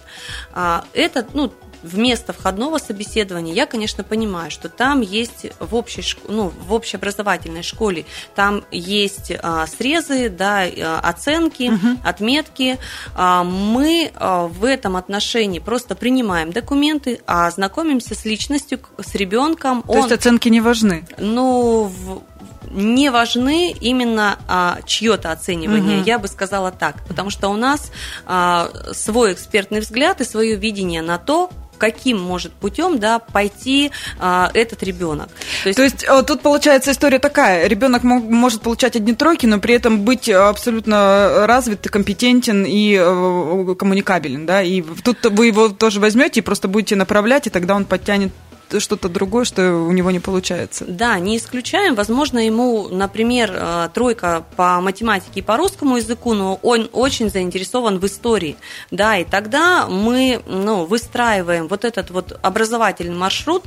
Это, 0.52 1.26
ну, 1.32 1.52
вместо 1.82 2.32
входного 2.32 2.78
собеседования, 2.78 3.54
я, 3.54 3.66
конечно, 3.66 4.04
понимаю, 4.04 4.50
что 4.50 4.68
там 4.68 5.00
есть 5.00 5.46
в 5.60 5.74
общей, 5.74 6.02
ну, 6.28 6.52
в 6.66 6.72
общеобразовательной 6.72 7.62
школе, 7.62 8.04
там 8.34 8.64
есть 8.70 9.32
а, 9.42 9.66
срезы, 9.66 10.28
да, 10.28 10.64
а, 10.64 11.00
оценки, 11.02 11.70
угу. 11.70 11.98
отметки. 12.04 12.78
А, 13.14 13.44
мы 13.44 14.10
а, 14.14 14.46
в 14.46 14.64
этом 14.64 14.96
отношении 14.96 15.58
просто 15.58 15.94
принимаем 15.94 16.52
документы, 16.52 17.20
а 17.26 17.50
знакомимся 17.50 18.14
с 18.14 18.24
личностью, 18.24 18.80
с 18.98 19.14
ребенком. 19.14 19.82
То 19.82 19.92
Он, 19.92 19.98
есть 19.98 20.12
оценки 20.12 20.48
не 20.48 20.60
важны? 20.60 21.06
Ну, 21.18 21.84
в, 21.84 22.22
не 22.70 23.10
важны 23.10 23.72
именно 23.72 24.38
а, 24.46 24.78
чье-то 24.84 25.32
оценивание, 25.32 25.98
угу. 25.98 26.06
я 26.06 26.18
бы 26.18 26.28
сказала 26.28 26.70
так, 26.70 26.96
потому 27.06 27.30
что 27.30 27.48
у 27.48 27.56
нас 27.56 27.90
а, 28.26 28.70
свой 28.92 29.32
экспертный 29.32 29.80
взгляд 29.80 30.20
и 30.20 30.24
свое 30.24 30.56
видение 30.56 31.02
на 31.02 31.18
то, 31.18 31.50
каким 31.78 32.20
может 32.20 32.52
путем 32.52 32.98
да, 32.98 33.18
пойти 33.18 33.90
а, 34.18 34.50
этот 34.54 34.82
ребенок. 34.82 35.28
То 35.62 35.68
есть, 35.68 35.76
То 35.76 35.82
есть 35.82 36.04
э, 36.04 36.22
тут 36.22 36.42
получается 36.42 36.92
история 36.92 37.18
такая: 37.18 37.66
ребенок 37.66 38.02
может 38.02 38.62
получать 38.62 38.96
одни 38.96 39.14
тройки, 39.14 39.46
но 39.46 39.58
при 39.58 39.74
этом 39.74 40.00
быть 40.00 40.28
абсолютно 40.28 41.46
развит, 41.46 41.88
компетентен 41.88 42.64
и 42.64 42.96
э, 42.98 43.74
коммуникабелен, 43.78 44.46
да. 44.46 44.62
И 44.62 44.82
тут 45.02 45.24
вы 45.24 45.46
его 45.46 45.68
тоже 45.68 46.00
возьмете 46.00 46.40
и 46.40 46.42
просто 46.42 46.68
будете 46.68 46.96
направлять, 46.96 47.46
и 47.46 47.50
тогда 47.50 47.74
он 47.74 47.84
подтянет 47.84 48.32
что-то 48.78 49.08
другое, 49.08 49.44
что 49.44 49.74
у 49.74 49.92
него 49.92 50.10
не 50.10 50.20
получается. 50.20 50.84
Да, 50.86 51.18
не 51.18 51.36
исключаем. 51.36 51.94
Возможно, 51.94 52.38
ему, 52.38 52.88
например, 52.88 53.50
э, 53.54 53.88
тройка 53.94 54.44
по 54.56 54.80
математике 54.80 55.40
и 55.40 55.42
по 55.42 55.56
русскому 55.56 55.96
языку, 55.96 56.34
но 56.34 56.58
он 56.62 56.88
очень 56.92 57.30
заинтересован 57.30 57.98
в 57.98 58.06
истории. 58.06 58.56
Да, 58.90 59.16
и 59.16 59.24
тогда 59.24 59.86
мы 59.86 60.42
ну, 60.46 60.84
выстраиваем 60.84 61.68
вот 61.68 61.84
этот 61.84 62.10
вот 62.10 62.38
образовательный 62.42 63.16
маршрут, 63.16 63.64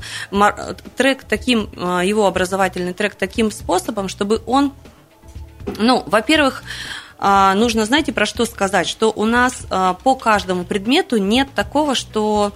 трек 0.95 1.23
таким, 1.23 1.69
э, 1.75 2.01
его 2.05 2.27
образовательный 2.27 2.93
трек 2.93 3.15
таким 3.15 3.51
способом, 3.51 4.07
чтобы 4.07 4.41
он, 4.45 4.73
ну, 5.77 6.03
во-первых, 6.05 6.63
э, 7.19 7.53
нужно, 7.55 7.85
знаете, 7.85 8.13
про 8.13 8.25
что 8.25 8.45
сказать, 8.45 8.87
что 8.87 9.11
у 9.15 9.25
нас 9.25 9.65
по 10.03 10.15
каждому 10.15 10.63
предмету 10.63 11.17
нет 11.17 11.49
такого, 11.55 11.95
что 11.95 12.53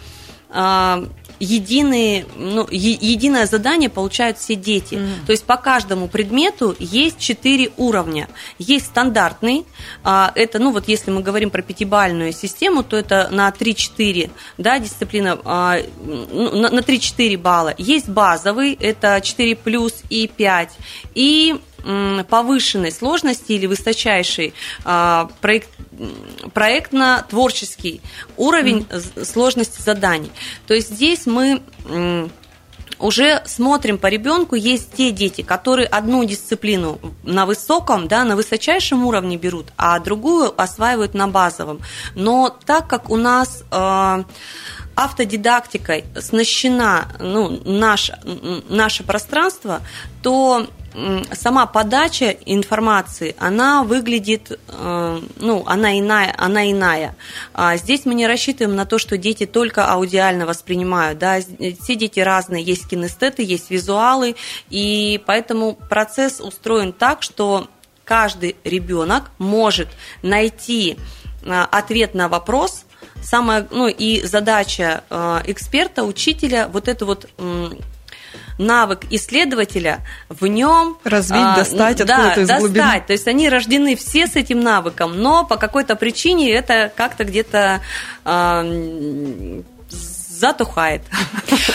единые, 1.40 2.26
ну, 2.36 2.68
е- 2.70 2.98
единое 3.00 3.46
задание 3.46 3.90
получают 3.90 4.38
все 4.38 4.56
дети. 4.56 4.96
Mm-hmm. 4.96 5.26
То 5.26 5.32
есть 5.32 5.46
по 5.46 5.58
каждому 5.58 6.08
предмету 6.08 6.76
есть 6.80 7.20
четыре 7.20 7.72
уровня. 7.78 8.28
Есть 8.60 8.88
стандартный, 8.88 9.66
а, 10.04 10.32
это, 10.36 10.60
ну 10.60 10.72
вот 10.72 10.88
если 10.88 11.12
мы 11.12 11.22
говорим 11.22 11.50
про 11.50 11.62
пятибальную 11.62 12.34
систему, 12.34 12.84
то 12.84 12.98
это 12.98 13.30
на 13.32 13.50
3-4, 13.50 14.30
да, 14.58 14.80
дисциплина, 14.80 15.40
а, 15.44 15.78
ну, 16.06 16.56
на, 16.56 16.70
на 16.70 16.80
3-4 16.80 17.38
балла. 17.38 17.74
Есть 17.78 18.10
базовый, 18.10 18.74
это 18.74 19.20
4 19.22 19.56
плюс 19.56 20.02
и 20.10 20.28
5. 20.28 20.72
И 21.14 21.56
повышенной 22.28 22.92
сложности 22.92 23.52
или 23.54 23.66
высочайший 23.66 24.54
а, 24.84 25.30
проект, 25.42 25.70
проектно-творческий 26.54 28.02
уровень 28.38 28.88
mm-hmm. 28.90 29.26
сложности 29.26 29.82
заданий. 29.82 30.32
То 30.68 30.74
есть 30.74 30.90
здесь 30.90 31.26
мы 31.26 31.62
уже 33.00 33.42
смотрим 33.46 33.98
по 33.98 34.08
ребенку, 34.08 34.56
есть 34.56 34.94
те 34.94 35.12
дети, 35.12 35.42
которые 35.42 35.88
одну 35.88 36.24
дисциплину 36.24 37.00
на 37.24 37.46
высоком, 37.46 38.08
да, 38.08 38.24
на 38.24 38.36
высочайшем 38.36 39.06
уровне 39.06 39.38
берут, 39.38 39.68
а 39.78 40.00
другую 40.00 40.54
осваивают 40.60 41.14
на 41.14 41.28
базовом. 41.28 41.82
Но 42.16 42.56
так 42.66 42.88
как 42.88 43.10
у 43.10 43.18
нас 43.18 43.64
э, 43.70 44.24
автодидактикой 44.96 46.06
оснащена 46.16 47.08
ну, 47.20 47.62
наш, 47.66 48.12
наше 48.70 49.04
пространство, 49.04 49.82
то 50.22 50.68
сама 51.34 51.66
подача 51.66 52.30
информации, 52.46 53.36
она 53.40 53.84
выглядит, 53.84 54.60
э, 54.68 55.22
ну, 55.38 55.64
она 55.66 56.00
иная, 56.00 56.34
она 56.38 56.72
иная. 56.72 57.16
А 57.54 57.78
здесь 57.78 58.06
мы 58.06 58.14
не 58.14 58.28
рассчитываем 58.28 58.76
на 58.76 58.86
то, 58.86 58.98
что 58.98 59.18
дети 59.18 59.46
только 59.46 59.92
аудиально 59.92 60.46
воспринимают, 60.46 61.20
да, 61.20 61.40
все 61.40 61.96
дети 61.96 62.20
разные, 62.20 62.64
есть 62.64 62.88
кинестеты, 62.88 63.44
есть 63.44 63.70
визуалы, 63.70 64.36
и 64.70 65.22
поэтому 65.26 65.74
процесс 65.90 66.40
устроен 66.40 66.94
так, 66.94 67.24
что 67.24 67.68
каждый 68.04 68.56
ребенок 68.64 69.32
может 69.38 69.90
найти 70.22 70.98
э, 71.44 71.66
ответ 71.72 72.14
на 72.14 72.30
вопрос, 72.30 72.86
самая, 73.22 73.68
ну 73.72 73.88
и 73.88 74.22
задача 74.22 75.04
э, 75.10 75.42
эксперта, 75.46 76.04
учителя, 76.04 76.68
вот 76.68 76.88
это 76.88 77.06
вот 77.06 77.30
навык 78.58 79.06
исследователя 79.10 80.00
в 80.30 80.48
нем 80.48 80.98
развить, 81.04 81.42
а, 81.42 81.56
достать 81.56 82.02
откуда-то 82.02 82.42
из 82.42 82.48
достать. 82.48 82.60
глубины. 82.60 83.04
То 83.06 83.14
есть 83.14 83.28
они 83.28 83.50
рождены 83.50 83.96
все 83.96 84.28
с 84.28 84.36
этим 84.36 84.60
навыком, 84.60 85.20
но 85.22 85.46
по 85.46 85.58
какой-то 85.58 85.96
причине 85.96 86.52
это 86.52 86.92
как-то 86.96 87.24
где-то 87.24 87.82
а, 88.24 88.64
затухает. 90.40 91.02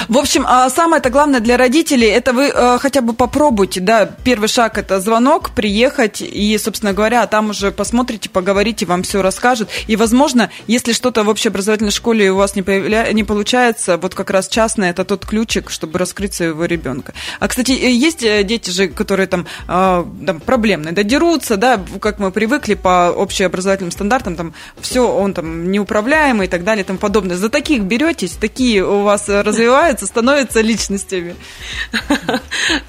В 0.08 0.18
общем, 0.18 0.44
а 0.46 0.68
самое-то 0.70 1.10
главное 1.10 1.40
для 1.40 1.56
родителей, 1.56 2.08
это 2.08 2.32
вы 2.32 2.44
э, 2.48 2.78
хотя 2.80 3.00
бы 3.00 3.12
попробуйте, 3.12 3.80
да, 3.80 4.06
первый 4.06 4.48
шаг 4.48 4.78
это 4.78 5.00
звонок, 5.00 5.50
приехать 5.50 6.20
и, 6.20 6.58
собственно 6.58 6.92
говоря, 6.92 7.26
там 7.26 7.50
уже 7.50 7.70
посмотрите, 7.70 8.28
поговорите, 8.28 8.86
вам 8.86 9.02
все 9.02 9.22
расскажут. 9.22 9.68
И, 9.86 9.96
возможно, 9.96 10.50
если 10.66 10.92
что-то 10.92 11.24
в 11.24 11.28
общеобразовательной 11.28 11.90
школе 11.90 12.30
у 12.30 12.36
вас 12.36 12.56
не, 12.56 12.62
появля... 12.62 13.10
не 13.12 13.24
получается, 13.24 13.98
вот 13.98 14.14
как 14.14 14.30
раз 14.30 14.48
частное, 14.48 14.90
это 14.90 15.04
тот 15.04 15.26
ключик, 15.26 15.70
чтобы 15.70 15.98
раскрыть 15.98 16.34
своего 16.34 16.64
ребенка. 16.64 17.14
А, 17.38 17.48
кстати, 17.48 17.72
э, 17.72 17.90
есть 17.90 18.22
э, 18.22 18.42
дети 18.44 18.70
же, 18.70 18.88
которые 18.88 19.26
там, 19.26 19.46
там 19.66 20.40
проблемные, 20.44 20.92
да, 20.92 21.02
дерутся, 21.02 21.56
да, 21.56 21.80
как 22.00 22.18
мы 22.18 22.30
привыкли 22.30 22.74
по 22.74 23.10
общеобразовательным 23.10 23.92
стандартам, 23.92 24.36
там 24.36 24.54
все, 24.80 25.08
он 25.08 25.34
там 25.34 25.70
неуправляемый 25.70 26.46
и 26.46 26.50
так 26.50 26.64
далее 26.64 26.84
и 26.84 26.86
тому 26.86 26.98
подобное. 26.98 27.36
За 27.36 27.48
таких 27.48 27.82
беретесь, 27.82 28.32
такие 28.50 28.84
у 28.84 29.02
вас 29.02 29.28
развиваются, 29.28 30.06
становятся 30.06 30.60
личностями? 30.60 31.36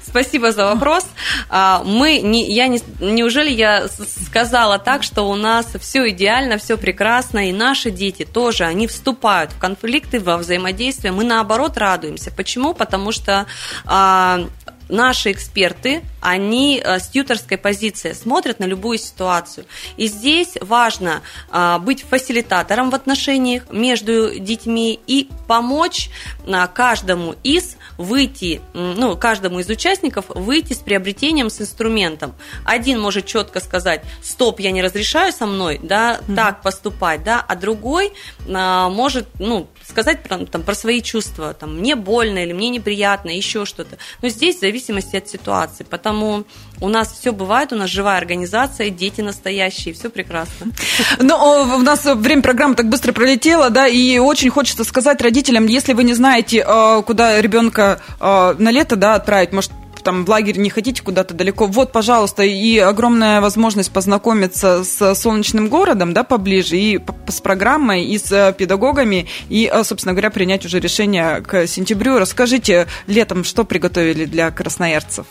Спасибо 0.06 0.52
за 0.52 0.64
вопрос. 0.64 1.06
А, 1.48 1.82
мы, 1.84 2.20
не, 2.20 2.52
я 2.52 2.66
не, 2.66 2.80
неужели 3.00 3.50
я 3.50 3.88
сказала 4.28 4.78
так, 4.78 5.02
что 5.02 5.28
у 5.28 5.36
нас 5.36 5.66
все 5.80 6.08
идеально, 6.10 6.58
все 6.58 6.76
прекрасно, 6.76 7.48
и 7.48 7.52
наши 7.52 7.90
дети 7.90 8.24
тоже, 8.24 8.64
они 8.64 8.86
вступают 8.86 9.52
в 9.52 9.58
конфликты, 9.58 10.18
во 10.20 10.36
взаимодействие. 10.36 11.12
Мы 11.12 11.24
наоборот 11.24 11.76
радуемся. 11.76 12.30
Почему? 12.30 12.74
Потому 12.74 13.12
что 13.12 13.46
а, 13.84 14.40
наши 14.88 15.32
эксперты, 15.32 16.02
они 16.20 16.80
э, 16.82 16.98
с 16.98 17.08
тьюторской 17.08 17.58
позиции 17.58 18.12
смотрят 18.12 18.60
на 18.60 18.64
любую 18.64 18.98
ситуацию. 18.98 19.66
И 19.96 20.06
здесь 20.06 20.56
важно 20.60 21.22
э, 21.50 21.78
быть 21.80 22.02
фасилитатором 22.02 22.90
в 22.90 22.94
отношениях 22.94 23.64
между 23.70 24.38
детьми 24.38 25.00
и 25.06 25.28
помочь 25.46 26.10
э, 26.46 26.66
каждому 26.72 27.34
из 27.42 27.76
выйти, 27.98 28.60
ну, 28.74 29.16
каждому 29.16 29.60
из 29.60 29.68
участников 29.68 30.26
выйти 30.28 30.72
с 30.72 30.78
приобретением 30.78 31.50
с 31.50 31.60
инструментом. 31.60 32.34
Один 32.64 33.00
может 33.00 33.26
четко 33.26 33.60
сказать, 33.60 34.02
стоп, 34.22 34.60
я 34.60 34.70
не 34.70 34.82
разрешаю 34.82 35.32
со 35.32 35.46
мной, 35.46 35.80
да, 35.82 36.16
mm-hmm. 36.16 36.34
так 36.34 36.62
поступать, 36.62 37.24
да, 37.24 37.44
а 37.46 37.54
другой 37.56 38.12
может, 38.46 39.28
ну, 39.38 39.68
сказать 39.88 40.22
про, 40.22 40.38
там, 40.38 40.62
про 40.62 40.74
свои 40.74 41.02
чувства, 41.02 41.54
там, 41.54 41.78
мне 41.78 41.96
больно 41.96 42.38
или 42.38 42.52
мне 42.52 42.68
неприятно, 42.68 43.30
еще 43.30 43.64
что-то. 43.64 43.98
Но 44.22 44.28
здесь 44.28 44.56
в 44.56 44.60
зависимости 44.60 45.16
от 45.16 45.28
ситуации, 45.28 45.84
потому 45.84 46.44
у 46.80 46.88
нас 46.88 47.12
все 47.12 47.32
бывает, 47.32 47.72
у 47.72 47.76
нас 47.76 47.90
живая 47.90 48.18
организация, 48.18 48.90
дети 48.90 49.20
настоящие, 49.20 49.94
все 49.94 50.10
прекрасно. 50.10 50.72
Но 51.20 51.64
ну, 51.64 51.76
у 51.76 51.78
нас 51.78 52.04
время 52.04 52.42
программы 52.42 52.74
так 52.74 52.88
быстро 52.88 53.12
пролетело, 53.12 53.70
да, 53.70 53.86
и 53.86 54.18
очень 54.18 54.50
хочется 54.50 54.84
сказать 54.84 55.20
родителям, 55.22 55.66
если 55.66 55.92
вы 55.92 56.04
не 56.04 56.14
знаете, 56.14 56.64
э, 56.66 57.02
куда 57.06 57.40
ребенка 57.40 57.81
э, 58.20 58.54
на 58.58 58.70
лето, 58.70 58.96
да, 58.96 59.14
отправить, 59.14 59.52
может, 59.52 59.72
там 60.02 60.24
в 60.24 60.28
лагерь 60.28 60.58
не 60.58 60.70
хотите 60.70 61.02
куда-то 61.02 61.34
далеко, 61.34 61.66
вот, 61.66 61.92
пожалуйста, 61.92 62.42
и 62.42 62.78
огромная 62.78 63.40
возможность 63.40 63.92
познакомиться 63.92 64.84
с 64.84 65.14
солнечным 65.14 65.68
городом, 65.68 66.12
да, 66.12 66.24
поближе, 66.24 66.76
и 66.76 67.00
с 67.28 67.40
программой, 67.40 68.04
и 68.04 68.18
с 68.18 68.30
э, 68.32 68.52
педагогами, 68.56 69.28
и, 69.48 69.70
э, 69.72 69.84
собственно 69.84 70.12
говоря, 70.12 70.30
принять 70.30 70.66
уже 70.66 70.80
решение 70.80 71.40
к 71.40 71.66
сентябрю. 71.66 72.18
Расскажите, 72.18 72.86
летом 73.06 73.44
что 73.44 73.64
приготовили 73.64 74.24
для 74.24 74.50
красноярцев? 74.50 75.26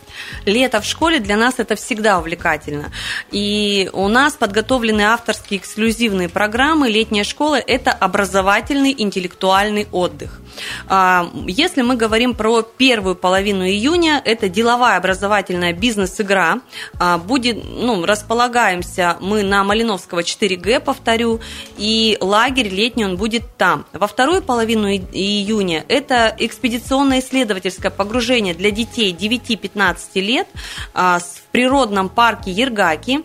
Лето 0.46 0.82
в 0.82 0.86
школе 0.86 1.20
для 1.20 1.38
нас 1.38 1.56
это 1.58 1.76
всегда 1.76 2.20
увлекательно. 2.20 2.92
И 3.32 3.90
у 3.94 4.08
нас 4.08 4.34
подготовлены 4.34 5.02
авторские 5.02 5.60
эксклюзивные 5.60 6.30
программы. 6.30 6.90
Летняя 6.90 7.24
школа– 7.24 7.56
это 7.68 7.92
образовательный 7.92 8.96
интеллектуальный 8.98 9.88
отдых. 9.92 10.42
А, 10.88 11.32
если 11.48 11.82
мы 11.82 11.96
говорим 11.96 12.34
про 12.34 12.62
первую 12.62 13.16
половину 13.16 13.66
июня, 13.66 14.22
это 14.24 14.50
деловая 14.50 14.98
образовательная 14.98 15.74
бизнес-игра. 15.74 16.62
А, 17.00 17.18
будет, 17.18 17.64
ну, 17.64 18.06
располагаемся 18.06 19.18
мы 19.22 19.44
на 19.44 19.64
Малиновского 19.64 20.22
4Г, 20.22 20.80
повторю, 20.82 21.40
и 21.78 22.18
лагерь 22.20 22.70
летний 22.70 23.06
он 23.06 23.18
будет 23.18 23.44
там. 23.58 23.86
Во 23.94 24.08
вторую 24.08 24.42
половину 24.42 24.90
июня 24.90 25.86
это 25.88 26.36
экспедиционное 26.38 27.20
исследовательское 27.20 27.92
погружение 27.92 28.54
для 28.54 28.72
детей 28.72 29.16
9-15 29.18 29.98
лет 30.16 30.48
а, 30.94 31.20
в 31.20 31.42
природном 31.52 32.10
парке 32.10 32.52
Ергаки 32.52 33.24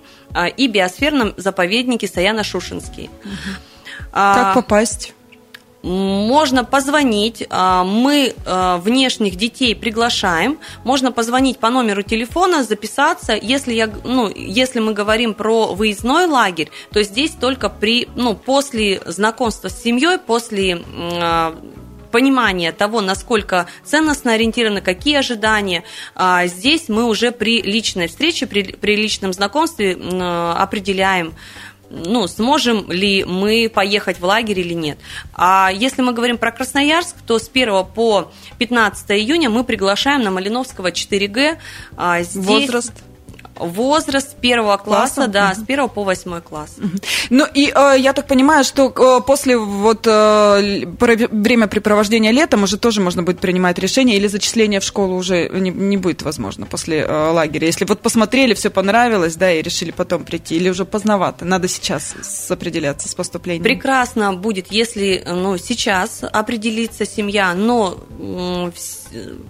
и 0.56 0.66
биосферном 0.66 1.32
заповеднике 1.36 2.06
Саяно-Шушинский. 2.06 3.08
Как 4.12 4.54
попасть? 4.54 5.15
Можно 5.86 6.64
позвонить, 6.64 7.46
а, 7.48 7.84
мы 7.84 8.34
а, 8.44 8.78
внешних 8.78 9.36
детей 9.36 9.76
приглашаем, 9.76 10.58
можно 10.82 11.12
позвонить 11.12 11.60
по 11.60 11.70
номеру 11.70 12.02
телефона, 12.02 12.64
записаться. 12.64 13.38
Если, 13.40 13.72
я, 13.72 13.88
ну, 14.02 14.28
если 14.34 14.80
мы 14.80 14.94
говорим 14.94 15.32
про 15.32 15.74
выездной 15.74 16.26
лагерь, 16.26 16.70
то 16.92 17.04
здесь 17.04 17.30
только 17.30 17.68
при, 17.68 18.08
ну, 18.16 18.34
после 18.34 19.00
знакомства 19.06 19.68
с 19.68 19.80
семьей, 19.80 20.18
после 20.18 20.82
а, 20.98 21.56
понимания 22.10 22.72
того, 22.72 23.00
насколько 23.00 23.68
ценностно 23.84 24.32
ориентированы, 24.32 24.80
какие 24.80 25.16
ожидания. 25.16 25.84
Здесь 26.44 26.88
мы 26.88 27.04
уже 27.04 27.30
при 27.30 27.60
личной 27.60 28.06
встрече, 28.06 28.46
при, 28.46 28.62
при 28.62 28.96
личном 28.96 29.34
знакомстве 29.34 29.92
определяем, 29.92 31.34
ну, 31.90 32.26
сможем 32.26 32.90
ли 32.90 33.24
мы 33.24 33.70
поехать 33.72 34.18
в 34.18 34.24
лагерь 34.24 34.60
или 34.60 34.74
нет. 34.74 34.98
А 35.34 35.70
если 35.72 36.02
мы 36.02 36.12
говорим 36.12 36.38
про 36.38 36.52
Красноярск, 36.52 37.16
то 37.26 37.38
с 37.38 37.48
1 37.48 37.86
по 37.94 38.30
15 38.58 39.10
июня 39.12 39.50
мы 39.50 39.64
приглашаем 39.64 40.22
на 40.22 40.30
Малиновского 40.30 40.90
4Г. 40.90 41.58
А 41.96 42.22
здесь... 42.22 42.44
Возраст? 42.44 42.92
Возраст 43.58 44.36
первого 44.36 44.76
класса, 44.76 45.14
класса? 45.16 45.30
да, 45.30 45.52
угу. 45.52 45.62
с 45.62 45.66
первого 45.66 45.88
по 45.88 46.04
восьмой 46.04 46.40
класс. 46.40 46.74
Угу. 46.78 46.90
Ну 47.30 47.46
и 47.54 47.72
э, 47.74 47.94
я 47.98 48.12
так 48.12 48.26
понимаю, 48.26 48.64
что 48.64 48.88
э, 48.88 49.20
после 49.26 49.56
вот 49.56 50.06
э, 50.06 50.84
времяпрепровождения 50.86 52.30
летом 52.30 52.62
уже 52.62 52.76
тоже 52.78 53.00
можно 53.00 53.22
будет 53.22 53.40
принимать 53.40 53.78
решение, 53.78 54.16
или 54.16 54.26
зачисление 54.26 54.80
в 54.80 54.84
школу 54.84 55.16
уже 55.16 55.48
не, 55.48 55.70
не 55.70 55.96
будет 55.96 56.22
возможно 56.22 56.66
после 56.66 57.00
э, 57.00 57.30
лагеря. 57.30 57.66
Если 57.66 57.84
вот 57.84 58.00
посмотрели, 58.00 58.54
все 58.54 58.70
понравилось, 58.70 59.36
да, 59.36 59.52
и 59.52 59.62
решили 59.62 59.90
потом 59.90 60.24
прийти, 60.24 60.56
или 60.56 60.68
уже 60.68 60.84
поздновато, 60.84 61.44
надо 61.44 61.68
сейчас 61.68 62.14
определяться 62.50 63.08
с 63.08 63.14
поступлением. 63.14 63.62
Прекрасно 63.62 64.32
будет, 64.34 64.70
если 64.70 65.22
ну, 65.26 65.56
сейчас 65.58 66.22
определится 66.22 67.06
семья, 67.06 67.54
но 67.54 67.98
э, 68.18 68.70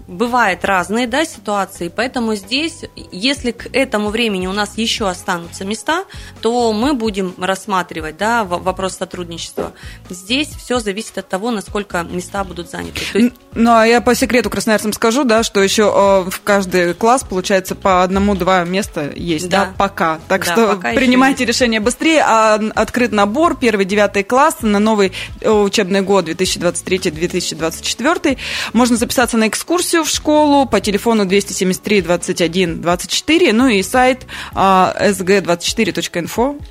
бывают 0.07 0.63
разные 0.63 1.07
да, 1.07 1.25
ситуации, 1.25 1.91
поэтому 1.93 2.35
здесь, 2.35 2.85
если 3.11 3.51
к 3.51 3.67
этому 3.73 3.96
тому 3.97 4.09
времени 4.09 4.45
у 4.45 4.53
нас 4.53 4.73
еще 4.75 5.09
останутся 5.09 5.65
места, 5.65 6.05
то 6.41 6.71
мы 6.71 6.93
будем 6.93 7.33
рассматривать 7.39 8.15
да, 8.15 8.43
вопрос 8.43 8.95
сотрудничества. 8.95 9.73
Здесь 10.07 10.49
все 10.49 10.79
зависит 10.79 11.17
от 11.17 11.27
того, 11.27 11.49
насколько 11.49 12.03
места 12.03 12.43
будут 12.43 12.69
заняты. 12.69 13.01
есть... 13.15 13.33
Ну, 13.55 13.71
а 13.71 13.87
я 13.87 14.01
по 14.01 14.13
секрету 14.13 14.51
красноярцам 14.51 14.93
скажу, 14.93 15.23
да, 15.23 15.41
что 15.41 15.63
еще 15.63 16.25
в 16.29 16.41
каждый 16.43 16.93
класс, 16.93 17.25
получается, 17.27 17.73
по 17.73 18.03
одному-два 18.03 18.63
места 18.65 19.11
есть, 19.15 19.49
да, 19.49 19.65
да 19.65 19.73
пока. 19.75 20.19
Так 20.27 20.45
да, 20.45 20.51
что 20.51 20.67
пока 20.75 20.93
принимайте 20.93 21.43
еще... 21.43 21.53
решение 21.53 21.79
быстрее. 21.79 22.21
А 22.23 22.61
открыт 22.75 23.11
набор, 23.11 23.57
первый, 23.57 23.85
девятый 23.85 24.23
класс 24.23 24.57
на 24.61 24.77
новый 24.77 25.11
э, 25.41 25.49
учебный 25.49 26.01
год 26.01 26.29
2023-2024. 26.29 28.37
Можно 28.73 28.95
записаться 28.95 29.37
на 29.37 29.47
экскурсию 29.47 30.03
в 30.03 30.09
школу 30.09 30.67
по 30.67 30.79
телефону 30.81 31.25
273 31.25 32.03
21 32.03 32.81
24, 32.81 33.53
ну 33.53 33.69
и 33.69 33.81
сайт 33.87 34.27
sg24.info 34.53 36.61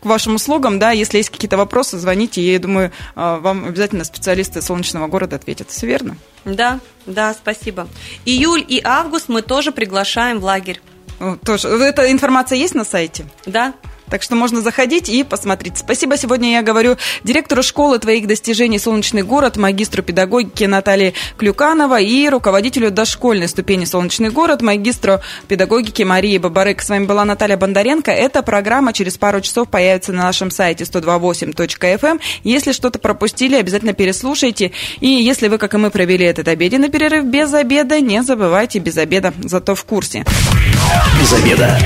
к 0.00 0.04
вашим 0.04 0.36
услугам, 0.36 0.78
да, 0.78 0.92
если 0.92 1.18
есть 1.18 1.30
какие-то 1.30 1.56
вопросы, 1.56 1.98
звоните, 1.98 2.40
я 2.40 2.58
думаю, 2.58 2.92
а, 3.14 3.38
вам 3.38 3.64
обязательно 3.64 4.04
специалисты 4.04 4.62
солнечного 4.62 5.08
города 5.08 5.36
ответят. 5.36 5.70
Все 5.70 5.86
верно? 5.86 6.16
Да, 6.44 6.80
да, 7.06 7.34
спасибо. 7.34 7.88
Июль 8.24 8.64
и 8.66 8.80
август 8.84 9.28
мы 9.28 9.42
тоже 9.42 9.72
приглашаем 9.72 10.40
в 10.40 10.44
лагерь. 10.44 10.80
Тоже. 11.44 11.68
Эта 11.68 12.10
информация 12.12 12.58
есть 12.58 12.74
на 12.74 12.84
сайте? 12.84 13.26
Да. 13.44 13.74
Так 14.10 14.22
что 14.22 14.34
можно 14.34 14.60
заходить 14.60 15.08
и 15.08 15.24
посмотреть. 15.24 15.78
Спасибо. 15.78 16.16
Сегодня 16.16 16.52
я 16.52 16.62
говорю 16.62 16.96
директору 17.24 17.62
школы 17.62 17.98
твоих 17.98 18.26
достижений 18.26 18.78
«Солнечный 18.78 19.22
город», 19.22 19.56
магистру 19.56 20.02
педагогики 20.02 20.64
Наталье 20.64 21.14
Клюканова 21.36 22.00
и 22.00 22.28
руководителю 22.28 22.90
дошкольной 22.90 23.48
ступени 23.48 23.84
«Солнечный 23.84 24.30
город», 24.30 24.62
магистру 24.62 25.20
педагогики 25.48 26.02
Марии 26.02 26.38
Бабарык. 26.38 26.82
С 26.82 26.88
вами 26.88 27.04
была 27.06 27.24
Наталья 27.24 27.56
Бондаренко. 27.56 28.10
Эта 28.10 28.42
программа 28.42 28.92
через 28.92 29.18
пару 29.18 29.40
часов 29.40 29.68
появится 29.68 30.12
на 30.12 30.24
нашем 30.24 30.50
сайте 30.50 30.84
128.fm. 30.84 31.98
Эм. 32.02 32.20
Если 32.44 32.72
что-то 32.72 32.98
пропустили, 32.98 33.56
обязательно 33.56 33.92
переслушайте. 33.92 34.72
И 35.00 35.08
если 35.08 35.48
вы, 35.48 35.58
как 35.58 35.74
и 35.74 35.76
мы, 35.76 35.90
провели 35.90 36.24
этот 36.24 36.48
обеденный 36.48 36.88
перерыв 36.88 37.24
без 37.24 37.52
обеда, 37.52 38.00
не 38.00 38.22
забывайте 38.22 38.78
без 38.78 38.96
обеда, 38.96 39.32
зато 39.44 39.74
в 39.74 39.84
курсе. 39.84 40.24
Без 41.20 41.32
обеда. 41.32 41.78